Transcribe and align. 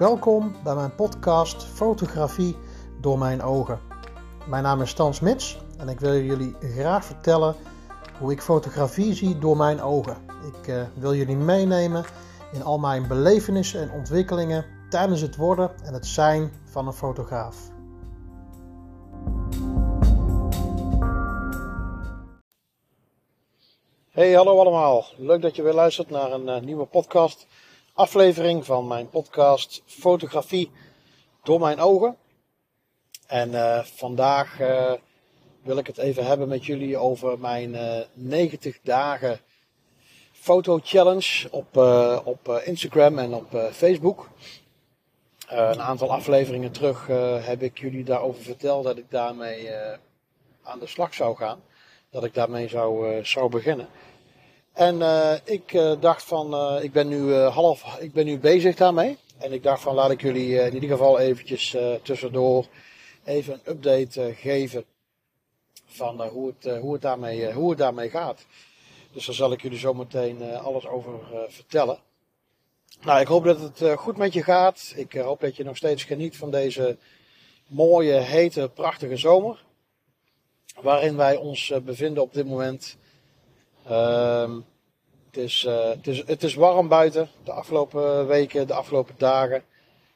Welkom 0.00 0.54
bij 0.64 0.74
mijn 0.74 0.94
podcast 0.94 1.64
Fotografie 1.64 2.56
door 3.00 3.18
mijn 3.18 3.42
ogen. 3.42 3.80
Mijn 4.48 4.62
naam 4.62 4.80
is 4.80 4.90
Stan 4.90 5.14
Smits 5.14 5.58
en 5.78 5.88
ik 5.88 6.00
wil 6.00 6.20
jullie 6.20 6.54
graag 6.60 7.04
vertellen 7.04 7.54
hoe 8.18 8.32
ik 8.32 8.42
fotografie 8.42 9.14
zie 9.14 9.38
door 9.38 9.56
mijn 9.56 9.80
ogen. 9.80 10.16
Ik 10.54 10.66
uh, 10.66 10.82
wil 10.94 11.14
jullie 11.14 11.36
meenemen 11.36 12.04
in 12.52 12.62
al 12.62 12.78
mijn 12.78 13.08
belevenissen 13.08 13.80
en 13.80 13.90
ontwikkelingen 13.90 14.66
tijdens 14.90 15.20
het 15.20 15.36
worden 15.36 15.70
en 15.84 15.94
het 15.94 16.06
zijn 16.06 16.52
van 16.64 16.86
een 16.86 16.92
fotograaf. 16.92 17.56
Hey, 24.10 24.32
hallo 24.32 24.58
allemaal. 24.58 25.04
Leuk 25.16 25.42
dat 25.42 25.56
je 25.56 25.62
weer 25.62 25.74
luistert 25.74 26.10
naar 26.10 26.32
een 26.32 26.48
uh, 26.48 26.60
nieuwe 26.60 26.84
podcast 26.84 27.46
aflevering 27.94 28.64
van 28.64 28.86
mijn 28.86 29.08
podcast 29.08 29.82
Fotografie 29.86 30.70
door 31.42 31.60
mijn 31.60 31.78
ogen. 31.78 32.16
En 33.26 33.50
uh, 33.50 33.84
vandaag 33.84 34.60
uh, 34.60 34.92
wil 35.62 35.76
ik 35.76 35.86
het 35.86 35.98
even 35.98 36.26
hebben 36.26 36.48
met 36.48 36.66
jullie 36.66 36.96
over 36.96 37.38
mijn 37.38 37.74
uh, 37.74 37.98
90 38.12 38.78
dagen 38.82 39.40
foto 40.32 40.80
challenge 40.82 41.48
op, 41.50 41.76
op 42.24 42.62
Instagram 42.64 43.18
en 43.18 43.34
op 43.34 43.70
Facebook. 43.72 44.28
een 45.48 45.80
aantal 45.80 46.12
afleveringen 46.12 46.72
terug 46.72 47.06
heb 47.46 47.62
ik 47.62 47.78
jullie 47.78 48.04
daarover 48.04 48.42
verteld 48.42 48.84
dat 48.84 48.98
ik 48.98 49.10
daarmee 49.10 49.70
aan 50.62 50.78
de 50.78 50.86
slag 50.86 51.14
zou 51.14 51.36
gaan. 51.36 51.62
Dat 52.10 52.24
ik 52.24 52.34
daarmee 52.34 52.68
zou, 52.68 53.24
zou 53.24 53.50
beginnen. 53.50 53.88
En 54.80 54.96
uh, 54.96 55.32
ik 55.44 55.72
uh, 55.72 55.92
dacht 56.00 56.24
van, 56.24 56.54
uh, 56.54 56.84
ik 56.84 56.92
ben 56.92 57.08
nu 57.08 57.34
half, 57.34 57.98
ik 57.98 58.12
ben 58.12 58.24
nu 58.24 58.38
bezig 58.38 58.76
daarmee. 58.76 59.18
En 59.38 59.52
ik 59.52 59.62
dacht 59.62 59.82
van, 59.82 59.94
laat 59.94 60.10
ik 60.10 60.20
jullie 60.20 60.54
in 60.54 60.74
ieder 60.74 60.88
geval 60.88 61.18
eventjes 61.18 61.76
tussendoor 62.02 62.66
even 63.24 63.52
een 63.52 63.72
update 63.72 64.34
geven 64.34 64.84
van 65.86 66.22
hoe, 66.22 66.54
het, 66.58 66.78
hoe, 66.78 66.92
het 66.92 67.02
daarmee, 67.02 67.52
hoe 67.52 67.68
het 67.70 67.78
daarmee 67.78 68.10
gaat. 68.10 68.46
Dus 69.12 69.26
daar 69.26 69.34
zal 69.34 69.52
ik 69.52 69.62
jullie 69.62 69.78
zo 69.78 69.94
meteen 69.94 70.42
alles 70.42 70.86
over 70.86 71.12
vertellen. 71.48 71.98
Nou, 73.00 73.20
ik 73.20 73.26
hoop 73.26 73.44
dat 73.44 73.60
het 73.60 73.98
goed 73.98 74.16
met 74.16 74.32
je 74.32 74.42
gaat. 74.42 74.92
Ik 74.96 75.12
hoop 75.12 75.40
dat 75.40 75.56
je 75.56 75.64
nog 75.64 75.76
steeds 75.76 76.04
geniet 76.04 76.36
van 76.36 76.50
deze 76.50 76.96
mooie, 77.66 78.14
hete, 78.14 78.70
prachtige 78.74 79.16
zomer. 79.16 79.64
Waarin 80.80 81.16
wij 81.16 81.36
ons 81.36 81.72
bevinden 81.84 82.22
op 82.22 82.34
dit 82.34 82.46
moment. 82.46 82.98
Uh, 83.90 84.50
het, 85.30 85.38
is, 85.38 85.64
uh, 85.64 85.88
het, 85.88 86.06
is, 86.06 86.22
het 86.26 86.42
is 86.42 86.54
warm 86.54 86.88
buiten 86.88 87.28
de 87.44 87.52
afgelopen 87.52 88.26
weken, 88.26 88.66
de 88.66 88.74
afgelopen 88.74 89.14
dagen. 89.18 89.64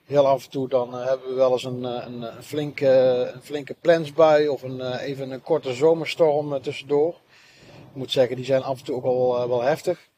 Heel 0.05 0.27
af 0.27 0.45
en 0.45 0.51
toe 0.51 0.69
dan 0.69 0.95
uh, 0.95 1.07
hebben 1.07 1.29
we 1.29 1.35
wel 1.35 1.53
eens 1.53 1.65
een, 1.65 1.83
een, 1.85 2.23
een, 2.23 2.43
flinke, 2.43 2.89
een 3.35 3.43
flinke 3.43 3.75
plensbui 3.81 4.49
of 4.49 4.63
een, 4.63 4.97
even 4.97 5.31
een 5.31 5.43
korte 5.43 5.75
zomerstorm 5.75 6.63
tussendoor. 6.63 7.15
Ik 7.69 8.01
moet 8.01 8.11
zeggen, 8.11 8.37
die 8.37 8.45
zijn 8.45 8.63
af 8.63 8.79
en 8.79 8.85
toe 8.85 8.97
ook 8.97 9.03
wel, 9.03 9.49
wel 9.49 9.63
heftig. 9.63 10.09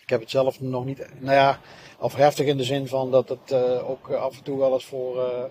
Ik 0.00 0.08
heb 0.08 0.20
het 0.20 0.30
zelf 0.30 0.60
nog 0.60 0.84
niet, 0.84 1.06
nou 1.18 1.36
ja, 1.36 1.60
of 1.98 2.14
heftig 2.14 2.46
in 2.46 2.56
de 2.56 2.64
zin 2.64 2.88
van 2.88 3.10
dat 3.10 3.28
het 3.28 3.52
ook 3.82 4.10
af 4.10 4.36
en 4.36 4.42
toe 4.42 4.58
wel 4.58 4.72
eens 4.72 4.84
voor 4.84 5.50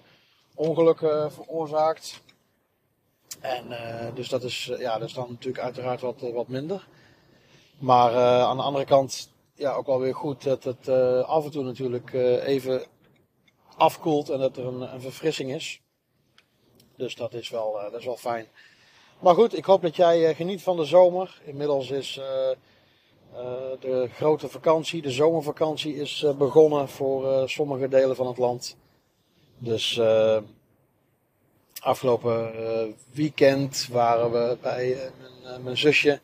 ongelukken 0.55 1.31
veroorzaakt. 1.31 2.21
En 3.39 3.65
dus 4.13 4.29
dat 4.29 4.43
is, 4.43 4.71
ja, 4.77 4.97
dat 4.97 5.07
is 5.07 5.13
dan 5.13 5.27
natuurlijk 5.29 5.63
uiteraard 5.63 6.01
wat, 6.01 6.21
wat 6.33 6.47
minder. 6.47 6.87
Maar 7.81 8.11
uh, 8.11 8.41
aan 8.41 8.57
de 8.57 8.63
andere 8.63 8.85
kant, 8.85 9.31
ja, 9.53 9.73
ook 9.73 9.85
wel 9.85 9.99
weer 9.99 10.15
goed 10.15 10.43
dat 10.43 10.63
het 10.63 10.87
uh, 10.87 11.19
af 11.19 11.45
en 11.45 11.51
toe 11.51 11.63
natuurlijk 11.63 12.13
uh, 12.13 12.47
even 12.47 12.85
afkoelt 13.77 14.29
en 14.29 14.39
dat 14.39 14.57
er 14.57 14.65
een, 14.65 14.93
een, 14.93 15.01
verfrissing 15.01 15.53
is. 15.53 15.81
Dus 16.95 17.15
dat 17.15 17.33
is 17.33 17.49
wel, 17.49 17.79
dat 17.91 17.99
is 17.99 18.05
wel 18.05 18.17
fijn. 18.17 18.47
Maar 19.19 19.35
goed, 19.35 19.57
ik 19.57 19.65
hoop 19.65 19.81
dat 19.81 19.95
jij 19.95 20.35
geniet 20.35 20.61
van 20.61 20.77
de 20.77 20.85
zomer. 20.85 21.41
Inmiddels 21.43 21.89
is 21.89 22.13
de 23.79 24.09
grote 24.13 24.49
vakantie, 24.49 25.01
de 25.01 25.11
zomervakantie, 25.11 25.95
is 25.95 26.25
begonnen 26.37 26.89
voor 26.89 27.49
sommige 27.49 27.87
delen 27.87 28.15
van 28.15 28.27
het 28.27 28.37
land. 28.37 28.77
Dus 29.57 30.01
afgelopen 31.79 32.51
weekend 33.13 33.87
waren 33.91 34.31
we 34.31 34.57
bij 34.61 35.11
mijn 35.63 35.77
zusje 35.77 36.21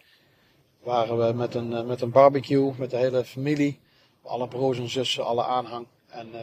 waren 0.88 1.18
we 1.18 1.34
met 1.34 1.56
een, 1.56 1.74
eh, 1.74 1.84
met 1.84 2.02
een 2.02 2.12
barbecue 2.12 2.74
met 2.78 2.90
de 2.90 2.98
hele 2.98 3.26
familie. 3.26 3.80
Alle 4.24 4.48
broers 4.48 4.78
en 4.78 4.90
zussen, 4.90 5.26
alle 5.26 5.44
aanhang. 5.44 5.88
En 6.08 6.28
uh, 6.34 6.42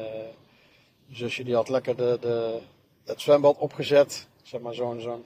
zusje 1.11 1.45
die 1.45 1.55
had 1.55 1.69
lekker 1.69 1.97
de, 1.97 2.19
de, 2.21 2.59
het 3.05 3.21
zwembad 3.21 3.59
opgezet. 3.59 4.29
Zeg 4.43 4.61
maar 4.61 4.75
zo'n 4.75 5.01
zo'n 5.01 5.25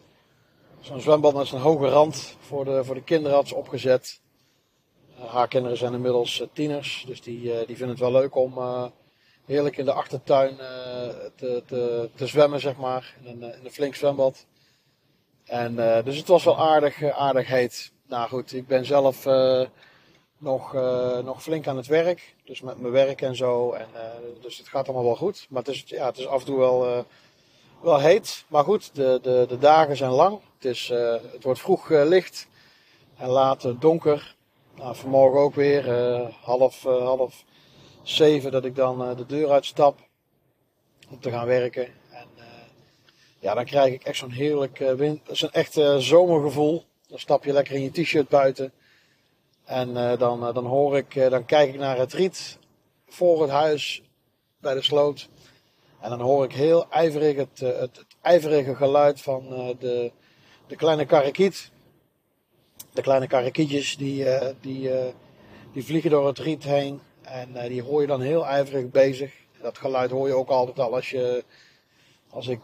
zo'n 0.81 1.01
zwembad 1.01 1.34
met 1.34 1.47
zo'n 1.47 1.61
hoge 1.61 1.89
rand 1.89 2.37
voor 2.41 2.65
de, 2.65 2.84
voor 2.84 2.95
de 2.95 3.03
kinderen 3.03 3.37
had 3.37 3.49
ze 3.49 3.55
opgezet. 3.55 4.21
Uh, 5.19 5.25
haar 5.25 5.49
kinderen 5.49 5.77
zijn 5.77 5.93
inmiddels 5.93 6.45
tieners, 6.53 7.05
dus 7.06 7.21
die, 7.21 7.41
die 7.41 7.77
vinden 7.77 7.89
het 7.89 7.99
wel 7.99 8.12
leuk 8.12 8.35
om 8.35 8.55
heerlijk 9.45 9.77
in 9.77 9.85
de 9.85 9.93
achtertuin 9.93 10.56
te, 11.37 11.62
te, 11.67 12.11
te 12.15 12.27
zwemmen, 12.27 12.61
zeg 12.61 12.77
maar. 12.77 13.17
In 13.23 13.43
een, 13.43 13.55
in 13.55 13.65
een 13.65 13.71
flink 13.71 13.95
zwembad. 13.95 14.47
En 15.45 15.75
dus 16.05 16.17
het 16.17 16.29
was 16.29 16.45
wel 16.45 16.59
aardig, 16.59 17.03
aardig 17.03 17.49
heet 17.49 17.93
nou 18.08 18.28
goed, 18.28 18.52
ik 18.52 18.66
ben 18.66 18.84
zelf 18.84 19.26
uh, 19.26 19.62
nog, 20.38 20.74
uh, 20.74 21.19
nog 21.19 21.42
flink 21.42 21.66
aan 21.66 21.76
het 21.76 21.86
werk. 21.86 22.34
Dus 22.44 22.60
met 22.60 22.80
mijn 22.80 22.92
werk 22.92 23.22
en 23.22 23.36
zo. 23.36 23.72
En, 23.72 23.88
uh, 23.94 24.00
dus 24.42 24.58
het 24.58 24.69
gaat 24.69 24.86
allemaal 24.86 25.04
wel 25.04 25.16
goed. 25.16 25.46
Maar 25.50 25.62
het 25.62 25.74
is, 25.74 25.84
ja, 25.86 26.06
het 26.06 26.19
is 26.19 26.26
af 26.26 26.41
en 26.41 26.46
toe 26.46 26.58
wel, 26.58 27.06
wel 27.80 27.98
heet. 27.98 28.44
Maar 28.48 28.64
goed, 28.64 28.94
de, 28.94 29.19
de, 29.22 29.44
de 29.48 29.58
dagen 29.58 29.96
zijn 29.96 30.10
lang. 30.10 30.41
Het, 30.54 30.64
is, 30.64 30.88
het 31.32 31.42
wordt 31.42 31.60
vroeg 31.60 31.88
licht 31.88 32.48
en 33.16 33.28
later 33.28 33.78
donker. 33.78 34.36
Nou, 34.76 34.96
vanmorgen 34.96 35.40
ook 35.40 35.54
weer 35.54 35.92
half, 36.42 36.82
half 36.82 37.44
zeven 38.02 38.50
dat 38.50 38.64
ik 38.64 38.75
dan 38.75 39.16
de 39.16 39.26
deur 39.26 39.50
uitstap 39.50 39.98
om 41.10 41.20
te 41.20 41.30
gaan 41.30 41.46
werken. 41.46 41.86
En 42.10 42.28
ja, 43.38 43.54
dan 43.54 43.64
krijg 43.64 43.92
ik 43.92 44.02
echt 44.02 44.19
zo'n 44.19 44.30
heerlijk 44.30 44.78
wind, 44.78 45.20
zo'n 45.30 45.52
echt 45.52 45.72
zomergevoel. 45.98 46.84
Dan 47.08 47.19
stap 47.19 47.44
je 47.44 47.52
lekker 47.52 47.74
in 47.74 47.82
je 47.82 47.91
t-shirt 47.91 48.28
buiten. 48.28 48.72
En 49.64 49.88
uh, 49.88 50.19
dan, 50.19 50.48
uh, 50.48 50.54
dan 50.54 50.66
hoor 50.66 50.96
ik, 50.96 51.14
uh, 51.14 51.30
dan 51.30 51.44
kijk 51.44 51.69
ik 51.69 51.78
naar 51.78 51.98
het 51.98 52.12
riet 52.12 52.58
voor 53.06 53.42
het 53.42 53.50
huis 53.50 54.02
bij 54.60 54.74
de 54.74 54.82
sloot. 54.82 55.28
En 56.00 56.10
dan 56.10 56.20
hoor 56.20 56.44
ik 56.44 56.52
heel 56.52 56.91
ijverig 56.91 57.36
het, 57.36 57.58
het, 57.58 57.96
het 57.96 58.06
ijverige 58.20 58.74
geluid 58.74 59.20
van 59.20 59.48
de, 59.78 60.12
de 60.66 60.76
kleine 60.76 61.04
karakiet. 61.04 61.70
De 62.92 63.02
kleine 63.02 63.26
karakietjes 63.26 63.96
die, 63.96 64.25
die, 64.60 64.90
die 65.72 65.84
vliegen 65.84 66.10
door 66.10 66.26
het 66.26 66.38
riet 66.38 66.64
heen. 66.64 67.00
En 67.22 67.69
die 67.69 67.82
hoor 67.82 68.00
je 68.00 68.06
dan 68.06 68.20
heel 68.20 68.46
ijverig 68.46 68.90
bezig. 68.90 69.32
Dat 69.60 69.78
geluid 69.78 70.10
hoor 70.10 70.26
je 70.26 70.34
ook 70.34 70.48
altijd 70.48 70.78
al 70.78 70.94
als, 70.94 71.10
je, 71.10 71.44
als 72.30 72.46
ik 72.46 72.62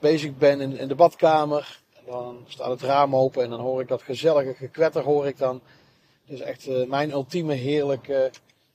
bezig 0.00 0.36
ben 0.36 0.60
in, 0.60 0.78
in 0.78 0.88
de 0.88 0.94
badkamer. 0.94 1.80
Dan 2.08 2.44
staat 2.46 2.70
het 2.70 2.82
raam 2.82 3.16
open 3.16 3.42
en 3.42 3.50
dan 3.50 3.60
hoor 3.60 3.80
ik 3.80 3.88
dat 3.88 4.02
gezellige 4.02 4.54
gekwetter 4.54 5.02
hoor 5.02 5.26
ik 5.26 5.38
dan. 5.38 5.60
Is 6.26 6.40
echt 6.40 6.66
uh, 6.66 6.86
mijn 6.86 7.10
ultieme 7.10 7.54
heerlijke 7.54 8.30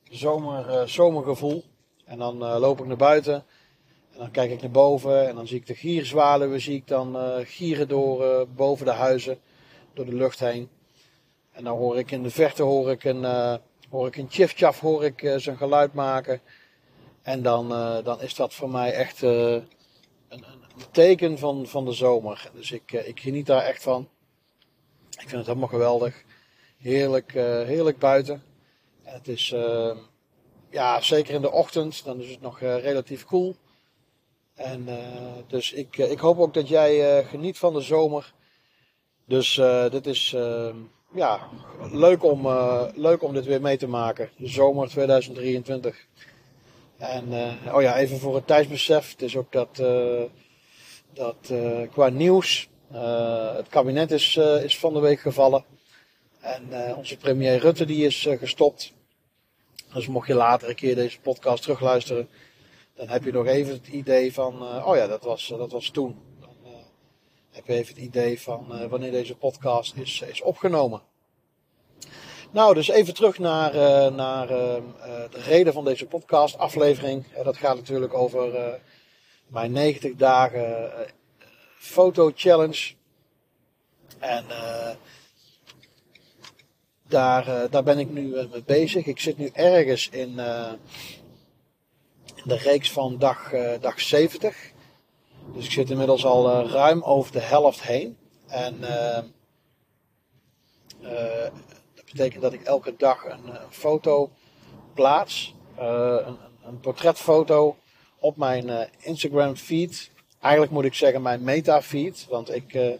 zomer, 0.09 0.69
uh, 0.69 0.87
zomergevoel. 0.87 1.63
En 2.05 2.17
dan 2.17 2.43
uh, 2.43 2.55
loop 2.59 2.79
ik 2.79 2.85
naar 2.85 2.95
buiten 2.95 3.33
en 4.11 4.17
dan 4.17 4.31
kijk 4.31 4.51
ik 4.51 4.61
naar 4.61 4.71
boven 4.71 5.27
en 5.27 5.35
dan 5.35 5.47
zie 5.47 5.57
ik 5.57 5.65
de 5.65 5.75
gierzwaluwen 5.75 6.61
zie 6.61 6.75
ik 6.75 6.87
dan 6.87 7.17
gieren 7.45 7.87
door 7.87 8.47
boven 8.47 8.85
de 8.85 8.91
huizen, 8.91 9.39
door 9.93 10.05
de 10.05 10.15
lucht 10.15 10.39
heen. 10.39 10.69
En 11.51 11.63
dan 11.63 11.77
hoor 11.77 11.97
ik 11.97 12.11
in 12.11 12.23
de 12.23 12.29
verte 12.29 12.63
hoor 12.63 12.91
ik 12.91 13.03
een, 13.03 13.23
hoor 13.89 14.07
ik 14.07 14.15
een 14.15 14.27
tjiftjaf 14.27 14.79
hoor 14.79 15.05
ik 15.05 15.33
zijn 15.37 15.57
geluid 15.57 15.93
maken. 15.93 16.41
En 17.21 17.41
dan, 17.41 17.69
dan 18.03 18.21
is 18.21 18.35
dat 18.35 18.53
voor 18.53 18.69
mij 18.69 18.93
echt 18.93 19.21
een, 20.75 20.83
teken 20.91 21.37
van, 21.37 21.67
van 21.67 21.85
de 21.85 21.91
zomer. 21.91 22.49
Dus 22.53 22.71
ik, 22.71 22.91
eh, 22.91 23.07
ik 23.07 23.19
geniet 23.19 23.45
daar 23.45 23.61
echt 23.61 23.83
van. 23.83 24.09
Ik 25.09 25.19
vind 25.19 25.31
het 25.31 25.45
helemaal 25.45 25.67
geweldig. 25.67 26.23
Heerlijk, 26.77 27.33
uh, 27.33 27.43
heerlijk 27.43 27.99
buiten. 27.99 28.43
En 29.03 29.13
het 29.13 29.27
is, 29.27 29.51
uh, 29.51 29.97
ja, 30.69 31.01
zeker 31.01 31.33
in 31.33 31.41
de 31.41 31.51
ochtend, 31.51 32.05
dan 32.05 32.21
is 32.21 32.29
het 32.29 32.41
nog 32.41 32.59
relatief 32.59 33.25
koel. 33.25 33.55
En 34.55 34.87
dus 35.47 35.71
ik, 35.71 35.97
ik 35.97 36.19
hoop 36.19 36.39
ook 36.39 36.53
dat 36.53 36.67
jij 36.67 37.23
geniet 37.23 37.57
van 37.57 37.73
de 37.73 37.81
zomer. 37.81 38.33
Dus 39.25 39.61
dit 39.91 40.07
is, 40.07 40.35
ja, 41.13 41.49
leuk 41.91 42.23
om, 42.23 42.47
leuk 42.95 43.23
om 43.23 43.33
dit 43.33 43.45
weer 43.45 43.61
mee 43.61 43.77
te 43.77 43.87
maken. 43.87 44.29
De 44.37 44.47
zomer 44.47 44.89
2023. 44.89 46.07
En, 46.97 47.23
oh 47.73 47.81
ja, 47.81 47.97
even 47.97 48.19
voor 48.19 48.35
het 48.35 48.47
tijdsbesef. 48.47 49.11
Het 49.11 49.21
is 49.21 49.37
ook 49.37 49.51
dat 49.51 49.81
dat 51.13 51.49
uh, 51.51 51.91
qua 51.91 52.09
nieuws, 52.09 52.69
uh, 52.93 53.55
het 53.55 53.67
kabinet 53.67 54.11
is, 54.11 54.35
uh, 54.35 54.63
is 54.63 54.79
van 54.79 54.93
de 54.93 54.99
week 54.99 55.19
gevallen. 55.19 55.65
En 56.39 56.95
onze 56.95 57.17
premier 57.17 57.57
Rutte 57.57 57.85
die 57.85 58.05
is 58.05 58.27
gestopt. 58.39 58.93
Dus 59.93 60.07
mocht 60.07 60.27
je 60.27 60.33
later 60.33 60.69
een 60.69 60.75
keer 60.75 60.95
deze 60.95 61.19
podcast 61.19 61.61
terugluisteren, 61.61 62.29
dan 62.95 63.07
heb 63.07 63.23
je 63.23 63.31
nog 63.31 63.45
even 63.45 63.73
het 63.73 63.87
idee 63.87 64.33
van, 64.33 64.83
oh 64.83 64.95
ja, 64.95 65.07
dat 65.07 65.23
was, 65.23 65.47
dat 65.47 65.71
was 65.71 65.89
toen. 65.89 66.15
Dan 66.39 66.55
heb 67.51 67.65
je 67.67 67.73
even 67.73 67.95
het 67.95 68.03
idee 68.03 68.41
van 68.41 68.89
wanneer 68.89 69.11
deze 69.11 69.35
podcast 69.35 69.95
is, 69.95 70.21
is 70.21 70.41
opgenomen. 70.41 71.01
Nou, 72.51 72.73
dus 72.73 72.87
even 72.87 73.13
terug 73.13 73.39
naar, 73.39 73.73
naar 74.11 74.47
de 74.47 75.41
reden 75.45 75.73
van 75.73 75.85
deze 75.85 76.05
podcast 76.05 76.57
aflevering. 76.57 77.25
dat 77.43 77.57
gaat 77.57 77.75
natuurlijk 77.75 78.13
over 78.13 78.79
mijn 79.53 79.71
90 79.71 80.15
dagen 80.15 80.91
foto 81.77 82.31
challenge. 82.35 82.93
En 84.19 84.45
uh, 84.49 84.89
daar, 87.07 87.47
uh, 87.47 87.63
daar 87.69 87.83
ben 87.83 87.99
ik 87.99 88.09
nu 88.09 88.47
mee 88.51 88.63
bezig. 88.65 89.05
Ik 89.05 89.19
zit 89.19 89.37
nu 89.37 89.49
ergens 89.53 90.09
in, 90.09 90.35
de 90.35 90.77
reeks 92.45 92.91
van 92.91 93.17
dag, 93.17 93.53
dag 93.79 94.01
70. 94.01 94.71
Dus 95.53 95.65
ik 95.65 95.71
zit 95.71 95.89
inmiddels 95.89 96.25
al 96.25 96.67
ruim 96.67 97.03
over 97.03 97.31
de 97.31 97.41
helft 97.41 97.81
heen. 97.81 98.17
En 98.47 98.79
dat 101.95 102.05
betekent 102.05 102.41
dat 102.41 102.53
ik 102.53 102.63
elke 102.63 102.95
dag 102.97 103.25
een, 103.25 103.47
een 103.47 103.71
foto 103.71 104.29
plaats. 104.93 105.55
Een, 105.77 106.37
een, 106.65 106.79
portretfoto 106.79 107.75
op 108.23 108.37
mijn 108.37 108.89
Instagram 108.97 109.55
feed. 109.55 110.11
Eigenlijk 110.39 110.73
moet 110.73 110.85
ik 110.85 110.93
zeggen 110.93 111.21
mijn 111.21 111.43
meta 111.43 111.81
feed. 111.81 112.25
Want 112.29 112.55
ik 112.55 112.99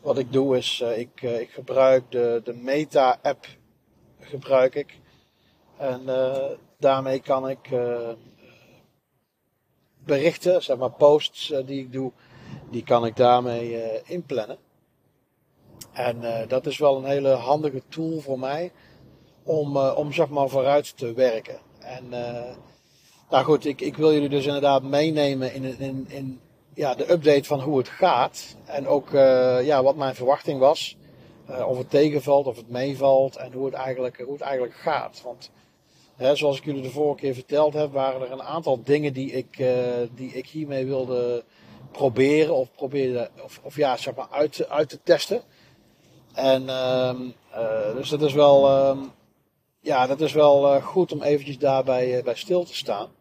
wat 0.00 0.18
ik 0.18 0.32
doe 0.32 0.56
is, 0.56 0.80
uh, 0.84 0.98
ik, 0.98 1.22
ik 1.22 1.50
gebruik 1.50 2.10
de, 2.10 2.40
de 2.44 2.54
Meta-app 2.54 3.46
gebruik 4.20 4.74
ik. 4.74 4.98
En 5.76 6.02
daarmee 6.78 7.20
kan 7.20 7.48
ik 7.48 7.68
berichten, 10.04 10.62
zeg 10.62 10.76
maar 10.76 10.90
posts 10.90 11.52
die 11.64 11.80
ik 11.80 11.92
doe, 11.92 12.12
die 12.70 12.82
kan 12.82 13.06
ik 13.06 13.16
daarmee 13.16 14.02
inplannen. 14.04 14.58
En 15.92 16.46
dat 16.48 16.66
is 16.66 16.78
wel 16.78 16.96
een 16.96 17.04
hele 17.04 17.28
handige 17.28 17.82
tool 17.88 18.20
voor 18.20 18.38
mij 18.38 18.72
om, 19.42 19.76
om 19.76 20.12
zeg 20.12 20.28
maar 20.28 20.48
vooruit 20.48 20.96
te 20.96 21.12
werken. 21.12 21.60
En 21.78 22.04
nou 23.30 23.44
goed, 23.44 23.64
ik, 23.64 23.80
ik 23.80 23.96
wil 23.96 24.12
jullie 24.12 24.28
dus 24.28 24.46
inderdaad 24.46 24.82
meenemen 24.82 25.54
in, 25.54 25.78
in, 25.78 26.06
in 26.08 26.40
ja, 26.74 26.94
de 26.94 27.10
update 27.10 27.44
van 27.44 27.60
hoe 27.60 27.78
het 27.78 27.88
gaat. 27.88 28.56
En 28.64 28.86
ook 28.86 29.10
uh, 29.10 29.66
ja, 29.66 29.82
wat 29.82 29.96
mijn 29.96 30.14
verwachting 30.14 30.60
was. 30.60 30.96
Uh, 31.50 31.68
of 31.68 31.78
het 31.78 31.90
tegenvalt, 31.90 32.46
of 32.46 32.56
het 32.56 32.68
meevalt. 32.68 33.36
En 33.36 33.52
hoe 33.52 33.64
het 33.64 33.74
eigenlijk, 33.74 34.20
hoe 34.20 34.32
het 34.32 34.42
eigenlijk 34.42 34.74
gaat. 34.74 35.20
Want 35.24 35.50
hè, 36.16 36.36
zoals 36.36 36.58
ik 36.58 36.64
jullie 36.64 36.82
de 36.82 36.90
vorige 36.90 37.20
keer 37.20 37.34
verteld 37.34 37.74
heb, 37.74 37.92
waren 37.92 38.20
er 38.20 38.32
een 38.32 38.42
aantal 38.42 38.82
dingen 38.84 39.12
die 39.12 39.30
ik, 39.30 39.58
uh, 39.58 39.68
die 40.14 40.32
ik 40.32 40.46
hiermee 40.46 40.86
wilde 40.86 41.44
proberen. 41.92 42.54
Of 42.54 42.72
probeerde, 42.72 43.30
of, 43.44 43.60
of 43.62 43.76
ja, 43.76 43.96
zeg 43.96 44.14
maar 44.14 44.28
uit, 44.30 44.68
uit 44.68 44.88
te 44.88 44.98
testen. 45.02 45.42
En 46.32 46.68
um, 46.68 47.34
dus 47.94 48.08
dat 48.08 48.22
is 48.22 48.32
wel, 48.32 48.88
um, 48.88 49.10
ja, 49.80 50.06
dat 50.06 50.20
is 50.20 50.32
wel 50.32 50.80
goed 50.80 51.12
om 51.12 51.22
eventjes 51.22 51.58
daarbij 51.58 52.22
bij 52.24 52.34
stil 52.34 52.64
te 52.64 52.74
staan. 52.74 53.16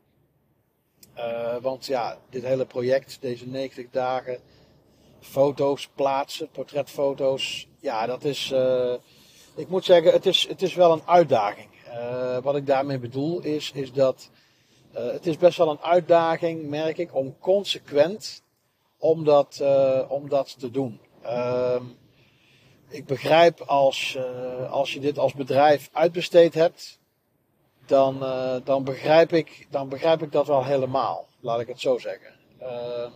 Uh, 1.18 1.56
want 1.62 1.86
ja, 1.86 2.18
dit 2.30 2.44
hele 2.44 2.66
project, 2.66 3.18
deze 3.22 3.48
90 3.48 3.90
dagen, 3.92 4.40
foto's 5.20 5.88
plaatsen, 5.96 6.50
portretfoto's, 6.50 7.68
ja, 7.80 8.06
dat 8.06 8.24
is, 8.24 8.52
uh, 8.54 8.94
ik 9.56 9.68
moet 9.70 9.86
zeggen, 9.86 10.12
het 10.12 10.26
is, 10.26 10.48
het 10.48 10.62
is 10.62 10.76
wel 10.76 10.92
een 10.92 11.02
uitdaging. 11.06 11.68
Uh, 11.88 12.38
wat 12.38 12.56
ik 12.56 12.66
daarmee 12.66 13.00
bedoel 13.00 13.42
is, 13.42 13.72
is 13.72 13.92
dat 13.92 14.30
het 14.92 15.28
is 15.28 15.38
best 15.38 15.58
wel 15.58 15.70
een 15.70 15.82
uitdaging, 15.82 16.70
merk 16.70 16.98
ik, 16.98 17.16
om 17.16 17.36
consequent 17.40 18.44
om 18.98 19.24
dat, 19.24 19.64
om 20.08 20.30
dat 20.30 20.60
te 20.60 20.72
doen. 20.72 21.00
Ehm, 21.22 21.84
ik 22.90 23.06
begrijp 23.06 23.62
als, 23.62 24.18
als 24.70 24.94
je 24.94 25.00
dit 25.00 25.18
als 25.18 25.34
bedrijf 25.34 25.90
uitbesteed 25.94 26.54
hebt, 26.54 27.00
dan, 27.88 28.24
uh, 28.24 28.56
dan, 28.64 28.84
begrijp 28.84 29.34
ik, 29.34 29.68
dan 29.70 29.90
begrijp 29.90 30.22
ik 30.22 30.32
dat 30.32 30.48
wel 30.48 30.64
helemaal. 30.64 31.26
Laat 31.40 31.60
ik 31.60 31.68
het 31.68 31.80
zo 31.80 31.98
zeggen. 31.98 32.34
Uh, 32.62 33.12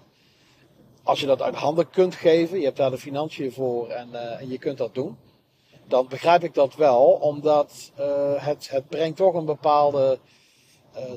als 1.04 1.20
je 1.20 1.26
dat 1.26 1.42
uit 1.42 1.56
handen 1.56 1.90
kunt 1.90 2.16
geven, 2.16 2.60
je 2.60 2.66
hebt 2.66 2.78
daar 2.78 2.92
de 2.92 2.98
financiën 2.98 3.52
voor 3.52 3.90
en, 3.90 4.10
uh, 4.14 4.42
en 4.42 4.50
je 4.50 4.58
kunt 4.58 4.78
dat 4.78 4.94
doen. 4.94 5.18
Dan 5.88 6.08
begrijp 6.08 6.44
ik 6.44 6.54
dat 6.54 6.76
wel, 6.76 7.06
omdat 7.06 7.92
het, 8.38 8.70
het 8.70 8.88
brengt 8.88 9.18
toch 9.18 9.34
een 9.34 9.46
bepaalde 9.46 10.20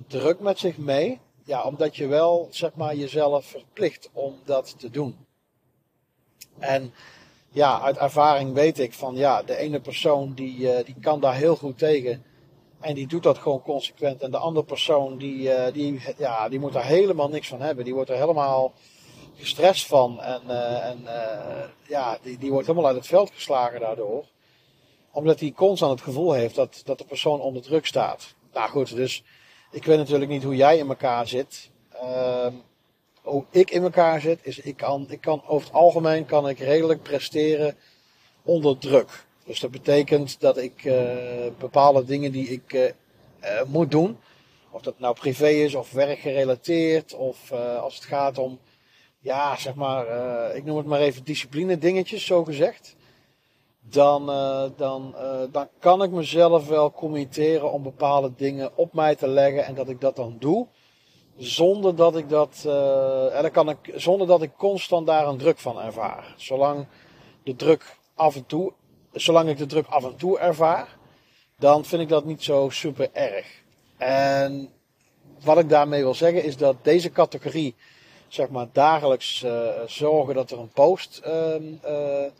druk 0.06 0.40
met 0.40 0.58
zich 0.58 0.76
mee. 0.76 1.20
Ja, 1.44 1.62
omdat 1.62 1.96
je 1.96 2.06
wel, 2.06 2.48
zeg 2.50 2.74
maar, 2.74 2.94
jezelf 2.94 3.44
verplicht 3.44 4.10
om 4.12 4.38
dat 4.44 4.78
te 4.78 4.90
doen. 4.90 5.26
En 6.58 6.94
ja, 7.48 7.80
uit 7.80 7.96
ervaring 7.96 8.52
weet 8.52 8.78
ik 8.78 8.92
van 8.92 9.14
ja, 9.14 9.42
de 9.42 9.56
ene 9.56 9.80
persoon 9.80 10.32
die, 10.34 10.84
die 10.84 10.96
kan 11.00 11.20
daar 11.20 11.34
heel 11.34 11.56
goed 11.56 11.78
tegen 11.78 12.24
en 12.84 12.94
die 12.94 13.06
doet 13.06 13.22
dat 13.22 13.38
gewoon 13.38 13.62
consequent. 13.62 14.22
En 14.22 14.30
de 14.30 14.38
andere 14.38 14.66
persoon, 14.66 15.18
die, 15.18 15.40
uh, 15.40 15.72
die, 15.72 16.00
ja, 16.18 16.48
die 16.48 16.58
moet 16.58 16.72
daar 16.72 16.84
helemaal 16.84 17.28
niks 17.28 17.48
van 17.48 17.60
hebben. 17.60 17.84
Die 17.84 17.94
wordt 17.94 18.10
er 18.10 18.16
helemaal 18.16 18.72
gestrest 19.36 19.86
van. 19.86 20.20
En, 20.22 20.42
uh, 20.48 20.86
en 20.86 21.00
uh, 21.04 21.64
ja, 21.88 22.18
die, 22.22 22.38
die 22.38 22.50
wordt 22.50 22.66
helemaal 22.66 22.88
uit 22.88 22.96
het 22.96 23.06
veld 23.06 23.30
geslagen 23.30 23.80
daardoor. 23.80 24.24
Omdat 25.12 25.40
hij 25.40 25.52
constant 25.52 25.92
het 25.92 26.00
gevoel 26.00 26.32
heeft 26.32 26.54
dat, 26.54 26.82
dat 26.84 26.98
de 26.98 27.04
persoon 27.04 27.40
onder 27.40 27.62
druk 27.62 27.86
staat. 27.86 28.34
Nou 28.52 28.70
goed, 28.70 28.94
dus 28.94 29.24
ik 29.70 29.84
weet 29.84 29.98
natuurlijk 29.98 30.30
niet 30.30 30.42
hoe 30.42 30.56
jij 30.56 30.78
in 30.78 30.88
elkaar 30.88 31.28
zit. 31.28 31.70
Ehm, 31.92 32.52
hoe 33.22 33.44
ik 33.50 33.70
in 33.70 33.82
elkaar 33.82 34.20
zit, 34.20 34.38
is 34.42 34.58
ik 34.58 34.76
kan, 34.76 35.06
ik 35.08 35.20
kan 35.20 35.42
over 35.46 35.66
het 35.66 35.76
algemeen 35.76 36.26
kan 36.26 36.48
ik 36.48 36.58
redelijk 36.58 37.02
presteren 37.02 37.76
onder 38.42 38.78
druk. 38.78 39.26
Dus 39.44 39.60
dat 39.60 39.70
betekent 39.70 40.40
dat 40.40 40.56
ik 40.56 40.84
uh, 40.84 40.94
bepaalde 41.58 42.04
dingen 42.04 42.32
die 42.32 42.48
ik 42.48 42.72
uh, 42.72 42.84
uh, 42.84 42.90
moet 43.66 43.90
doen, 43.90 44.18
of 44.70 44.82
dat 44.82 44.98
nou 44.98 45.14
privé 45.14 45.48
is 45.48 45.74
of 45.74 45.92
werkgerelateerd, 45.92 47.14
of 47.14 47.52
als 47.52 47.94
het 47.94 48.04
gaat 48.04 48.38
om, 48.38 48.58
ja, 49.18 49.56
zeg 49.56 49.74
maar, 49.74 50.06
ik 50.54 50.64
noem 50.64 50.76
het 50.76 50.86
maar 50.86 51.00
even 51.00 51.24
discipline 51.24 51.78
dingetjes, 51.78 52.26
zo 52.26 52.44
gezegd. 52.44 52.96
Dan, 53.80 54.26
dan, 54.76 55.14
dan 55.50 55.68
kan 55.78 56.02
ik 56.02 56.10
mezelf 56.10 56.68
wel 56.68 56.92
committeren 56.92 57.72
om 57.72 57.82
bepaalde 57.82 58.32
dingen 58.36 58.70
op 58.74 58.92
mij 58.92 59.14
te 59.14 59.28
leggen 59.28 59.64
en 59.64 59.74
dat 59.74 59.88
ik 59.88 60.00
dat 60.00 60.16
dan 60.16 60.36
doe. 60.38 60.66
Zonder 61.36 61.96
dat 61.96 62.16
ik 62.16 62.28
dat, 62.28 62.64
en 63.32 63.42
dan 63.42 63.50
kan 63.50 63.68
ik, 63.68 63.92
zonder 63.94 64.26
dat 64.26 64.42
ik 64.42 64.50
constant 64.56 65.06
daar 65.06 65.26
een 65.26 65.38
druk 65.38 65.58
van 65.58 65.80
ervaar. 65.80 66.34
Zolang 66.36 66.86
de 67.44 67.56
druk 67.56 67.96
af 68.14 68.36
en 68.36 68.46
toe 68.46 68.72
zolang 69.14 69.48
ik 69.48 69.56
de 69.56 69.66
druk 69.66 69.86
af 69.86 70.04
en 70.04 70.16
toe 70.16 70.38
ervaar, 70.38 70.96
dan 71.58 71.84
vind 71.84 72.02
ik 72.02 72.08
dat 72.08 72.24
niet 72.24 72.42
zo 72.42 72.68
super 72.70 73.08
erg. 73.12 73.62
En 73.96 74.72
wat 75.42 75.58
ik 75.58 75.68
daarmee 75.68 76.02
wil 76.02 76.14
zeggen 76.14 76.44
is 76.44 76.56
dat 76.56 76.76
deze 76.82 77.12
categorie, 77.12 77.74
zeg 78.28 78.48
maar, 78.48 78.66
dagelijks 78.72 79.42
uh, 79.42 79.68
zorgen 79.86 80.34
dat 80.34 80.50
er 80.50 80.58
een 80.58 80.72
post 80.72 81.20
uh, 81.26 81.54
uh, 81.60 82.30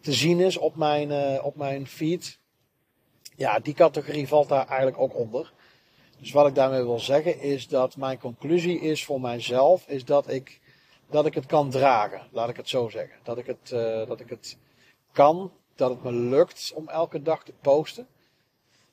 te 0.00 0.12
zien 0.12 0.40
is 0.40 0.56
op 0.56 0.76
mijn, 0.76 1.10
uh, 1.10 1.44
op 1.44 1.56
mijn 1.56 1.86
feed. 1.86 2.38
Ja, 3.36 3.58
die 3.58 3.74
categorie 3.74 4.28
valt 4.28 4.48
daar 4.48 4.66
eigenlijk 4.66 4.98
ook 4.98 5.16
onder. 5.16 5.52
Dus 6.18 6.32
wat 6.32 6.46
ik 6.46 6.54
daarmee 6.54 6.82
wil 6.82 6.98
zeggen 6.98 7.40
is 7.40 7.68
dat 7.68 7.96
mijn 7.96 8.18
conclusie 8.18 8.80
is 8.80 9.04
voor 9.04 9.20
mijzelf, 9.20 9.88
is 9.88 10.04
dat 10.04 10.28
ik, 10.28 10.60
dat 11.10 11.26
ik 11.26 11.34
het 11.34 11.46
kan 11.46 11.70
dragen. 11.70 12.20
Laat 12.30 12.48
ik 12.48 12.56
het 12.56 12.68
zo 12.68 12.88
zeggen. 12.88 13.16
Dat 13.22 13.38
ik 13.38 13.46
het, 13.46 13.68
dat 14.08 14.20
ik 14.20 14.28
het 14.28 14.56
kan 15.12 15.52
dat 15.76 15.90
het 15.90 16.02
me 16.02 16.12
lukt 16.12 16.72
om 16.74 16.88
elke 16.88 17.22
dag 17.22 17.44
te 17.44 17.52
posten. 17.60 18.06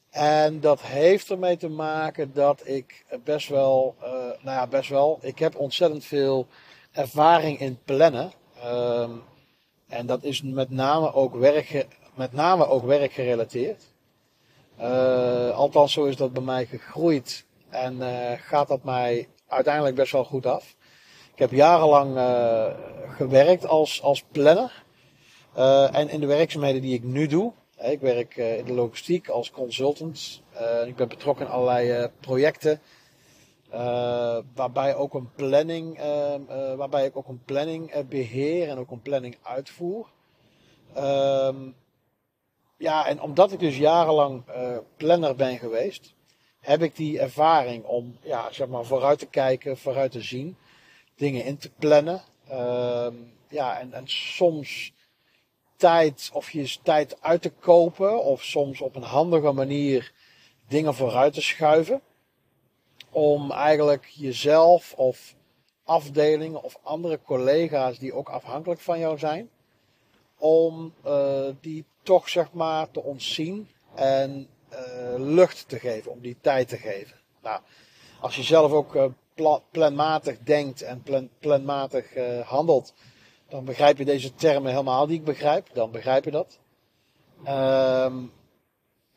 En 0.09 0.59
dat 0.59 0.81
heeft 0.81 1.29
ermee 1.29 1.57
te 1.57 1.69
maken 1.69 2.33
dat 2.33 2.67
ik 2.67 3.05
best 3.23 3.47
wel, 3.49 3.95
uh, 4.01 4.09
nou 4.09 4.37
ja, 4.43 4.67
best 4.67 4.89
wel, 4.89 5.17
ik 5.21 5.39
heb 5.39 5.55
ontzettend 5.55 6.05
veel 6.05 6.47
ervaring 6.91 7.59
in 7.59 7.79
plannen. 7.85 8.31
Um, 8.65 9.23
en 9.87 10.05
dat 10.05 10.23
is 10.23 10.41
met 10.41 10.69
name 10.69 11.13
ook 11.13 11.35
werk, 11.35 11.87
met 12.13 12.33
name 12.33 12.67
ook 12.67 12.83
werkgerelateerd. 12.83 13.83
Uh, 14.79 15.49
althans, 15.49 15.93
zo 15.93 16.05
is 16.05 16.15
dat 16.15 16.33
bij 16.33 16.43
mij 16.43 16.65
gegroeid. 16.65 17.45
En 17.69 17.95
uh, 17.95 18.31
gaat 18.35 18.67
dat 18.67 18.83
mij 18.83 19.27
uiteindelijk 19.47 19.95
best 19.95 20.11
wel 20.11 20.25
goed 20.25 20.45
af. 20.45 20.75
Ik 21.33 21.39
heb 21.39 21.51
jarenlang 21.51 22.17
gewerkt 23.15 23.67
als, 23.67 24.01
als 24.01 24.23
planner. 24.31 24.83
Uh, 25.57 25.95
en 25.95 26.09
in 26.09 26.19
de 26.19 26.25
werkzaamheden 26.25 26.81
die 26.81 26.93
ik 26.93 27.03
nu 27.03 27.27
doe, 27.27 27.51
ik 27.77 27.99
werk 27.99 28.37
uh, 28.37 28.57
in 28.57 28.65
de 28.65 28.73
logistiek 28.73 29.27
als 29.27 29.51
consultant. 29.51 30.41
Uh, 30.61 30.87
ik 30.87 30.95
ben 30.95 31.07
betrokken 31.07 31.45
in 31.45 31.51
allerlei 31.51 32.09
projecten. 32.19 32.81
waarbij, 34.55 34.95
ook 34.95 35.13
een 35.13 35.29
planning, 35.35 35.99
waarbij 36.77 37.05
ik 37.05 37.17
ook 37.17 37.27
een 37.27 37.41
planning 37.45 38.07
beheer 38.07 38.69
en 38.69 38.77
ook 38.77 38.91
een 38.91 39.01
planning 39.01 39.37
uitvoer. 39.41 40.07
Ehm, 40.93 41.57
ja, 42.77 43.07
en 43.07 43.21
omdat 43.21 43.51
ik 43.51 43.59
dus 43.59 43.77
jarenlang 43.77 44.43
planner 44.97 45.35
ben 45.35 45.57
geweest, 45.57 46.13
heb 46.59 46.81
ik 46.81 46.95
die 46.95 47.19
ervaring 47.19 47.83
om 47.83 48.17
ja, 48.21 48.51
zeg 48.51 48.67
maar, 48.67 48.85
vooruit 48.85 49.19
te 49.19 49.27
kijken, 49.27 49.77
vooruit 49.77 50.11
te 50.11 50.21
zien, 50.21 50.57
dingen 51.15 51.45
in 51.45 51.57
te 51.57 51.71
plannen. 51.79 52.21
Ehm, 52.47 53.13
ja, 53.49 53.79
en, 53.79 53.93
en 53.93 54.07
soms 54.07 54.93
tijd, 55.83 56.29
of 56.33 56.51
je 56.51 56.77
tijd 56.83 57.21
uit 57.21 57.41
te 57.41 57.49
kopen, 57.49 58.23
of 58.23 58.43
soms 58.43 58.81
op 58.81 58.95
een 58.95 59.03
handige 59.03 59.51
manier 59.51 60.11
dingen 60.67 60.93
vooruit 60.93 61.33
te 61.33 61.41
schuiven. 61.41 62.01
Om 63.09 63.51
eigenlijk 63.51 64.05
jezelf 64.05 64.93
of 64.93 65.35
afdelingen 65.83 66.63
of 66.63 66.77
andere 66.83 67.19
collega's 67.25 67.99
die 67.99 68.13
ook 68.13 68.29
afhankelijk 68.29 68.81
van 68.81 68.99
jou 68.99 69.17
zijn, 69.17 69.49
om 70.37 70.93
uh, 71.05 71.45
die 71.61 71.85
toch 72.03 72.29
zeg 72.29 72.51
maar 72.51 72.91
te 72.91 73.01
ontzien 73.01 73.69
en 73.95 74.47
uh, 74.71 74.77
lucht 75.17 75.69
te 75.69 75.79
geven, 75.79 76.11
om 76.11 76.19
die 76.21 76.37
tijd 76.41 76.67
te 76.67 76.77
geven. 76.77 77.17
Nou, 77.41 77.61
als 78.19 78.35
je 78.35 78.43
zelf 78.43 78.71
ook 78.71 78.95
uh, 78.95 79.55
planmatig 79.71 80.37
denkt 80.39 80.81
en 80.81 81.01
plan, 81.01 81.29
planmatig 81.39 82.13
handelt, 82.45 82.93
dan 83.53 83.65
begrijp 83.65 83.97
je 83.97 84.05
deze 84.05 84.33
termen 84.33 84.71
helemaal 84.71 85.07
die 85.07 85.17
ik 85.17 85.23
begrijp. 85.23 85.69
Dan 85.73 85.91
begrijp 85.91 86.23
je 86.23 86.31
dat. 86.31 86.59
Um, 87.47 88.31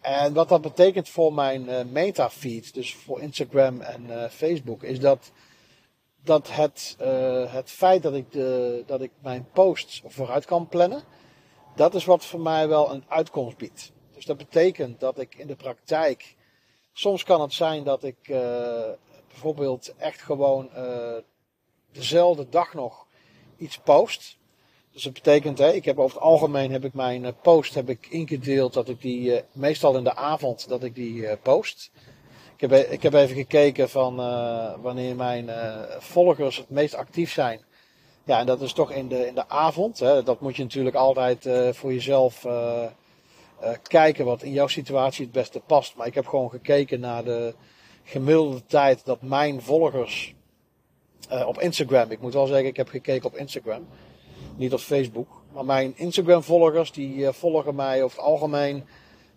en 0.00 0.32
wat 0.32 0.48
dat 0.48 0.60
betekent 0.60 1.08
voor 1.08 1.32
mijn 1.32 1.68
uh, 1.68 1.84
metafeed, 1.84 2.74
dus 2.74 2.94
voor 2.94 3.20
Instagram 3.20 3.80
en 3.80 4.04
uh, 4.06 4.24
Facebook, 4.28 4.82
is 4.82 5.00
dat, 5.00 5.32
dat 6.24 6.50
het, 6.50 6.96
uh, 7.00 7.52
het 7.52 7.70
feit 7.70 8.02
dat 8.02 8.14
ik, 8.14 8.32
de, 8.32 8.82
dat 8.86 9.00
ik 9.00 9.10
mijn 9.22 9.48
posts 9.52 10.02
vooruit 10.06 10.44
kan 10.44 10.68
plannen, 10.68 11.02
dat 11.76 11.94
is 11.94 12.04
wat 12.04 12.24
voor 12.24 12.40
mij 12.40 12.68
wel 12.68 12.92
een 12.92 13.04
uitkomst 13.08 13.56
biedt. 13.56 13.92
Dus 14.14 14.24
dat 14.24 14.36
betekent 14.36 15.00
dat 15.00 15.18
ik 15.18 15.34
in 15.34 15.46
de 15.46 15.56
praktijk, 15.56 16.36
soms 16.92 17.24
kan 17.24 17.40
het 17.40 17.52
zijn 17.52 17.84
dat 17.84 18.04
ik 18.04 18.18
bijvoorbeeld 19.28 19.94
echt 19.96 20.22
gewoon 20.22 20.70
dezelfde 21.92 22.48
dag 22.48 22.74
nog 22.74 23.05
iets 23.58 23.78
post. 23.78 24.36
Dus 24.96 25.04
dat 25.04 25.12
betekent, 25.12 25.58
hè, 25.58 25.72
ik 25.72 25.84
heb 25.84 25.98
over 25.98 26.16
het 26.16 26.26
algemeen 26.26 26.72
heb 26.72 26.84
ik 26.84 26.94
mijn 26.94 27.24
eh, 27.24 27.32
post 27.42 27.74
heb 27.74 27.88
ik 27.88 28.06
ingedeeld 28.10 28.72
dat 28.72 28.88
ik 28.88 29.00
die 29.00 29.30
uh, 29.30 29.38
meestal 29.52 29.96
in 29.96 30.04
de 30.04 30.14
avond 30.14 30.68
dat 30.68 30.82
ik 30.82 30.94
die 30.94 31.14
uh, 31.14 31.32
post. 31.42 31.90
Ik 32.56 32.70
heb, 32.70 32.90
ik 32.90 33.02
heb 33.02 33.14
even 33.14 33.36
gekeken 33.36 33.88
van 33.88 34.20
uh, 34.20 34.72
wanneer 34.80 35.16
mijn 35.16 35.50
volgers 35.98 36.56
het 36.56 36.70
meest 36.70 36.94
actief 36.94 37.32
zijn. 37.32 37.60
Ja, 38.24 38.38
en 38.38 38.46
dat 38.46 38.60
is 38.60 38.72
toch 38.72 38.92
in 38.92 39.08
de, 39.08 39.26
in 39.26 39.34
de 39.34 39.48
avond. 39.48 39.98
Hè. 39.98 40.22
Dat 40.22 40.40
moet 40.40 40.56
je 40.56 40.62
natuurlijk 40.62 40.96
altijd 40.96 41.48
voor 41.70 41.92
jezelf 41.92 42.46
kijken 43.82 44.24
wat 44.24 44.42
in 44.42 44.52
jouw 44.52 44.66
situatie 44.66 45.24
het 45.24 45.32
beste 45.32 45.60
past. 45.60 45.96
Maar 45.96 46.06
ik 46.06 46.14
heb 46.14 46.26
gewoon 46.26 46.50
gekeken 46.50 47.00
naar 47.00 47.24
de 47.24 47.54
gemiddelde 48.04 48.66
tijd 48.66 49.04
dat 49.04 49.22
mijn 49.22 49.62
volgers 49.62 50.35
op 51.46 51.60
Instagram. 51.60 52.10
Ik 52.10 52.20
moet 52.20 52.34
wel 52.34 52.46
zeggen, 52.46 52.66
ik 52.66 52.76
heb 52.76 52.88
gekeken 52.88 53.26
op 53.26 53.36
Instagram 53.36 53.86
niet 54.56 54.72
op 54.72 54.78
Facebook. 54.78 55.28
Maar 55.52 55.64
mijn 55.64 55.92
Instagram 55.96 56.42
volgers 56.42 56.92
die 56.92 57.26
eh, 57.26 57.32
volgen 57.32 57.74
mij 57.74 58.02
over 58.02 58.18
het 58.18 58.26
algemeen. 58.26 58.84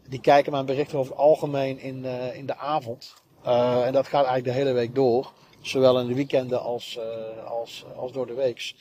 Die 0.08 0.22
kijken 0.22 0.52
mijn 0.52 0.66
berichten 0.66 0.98
over 0.98 1.12
het 1.12 1.22
algemeen 1.22 1.80
in, 1.80 2.04
uh, 2.04 2.36
in 2.36 2.46
de 2.46 2.56
avond. 2.56 3.14
En 3.44 3.94
dat 3.94 4.08
gaat 4.08 4.26
eigenlijk 4.26 4.46
de 4.46 4.52
hele 4.52 4.72
week 4.72 4.96
door. 4.96 5.32
Zowel 5.62 6.00
in 6.00 6.08
de 6.08 6.14
weekenden 6.14 6.62
als, 6.62 7.00
als, 7.46 7.86
als 7.96 8.12
door 8.12 8.28
de 8.28 8.34
weeks. 8.34 8.76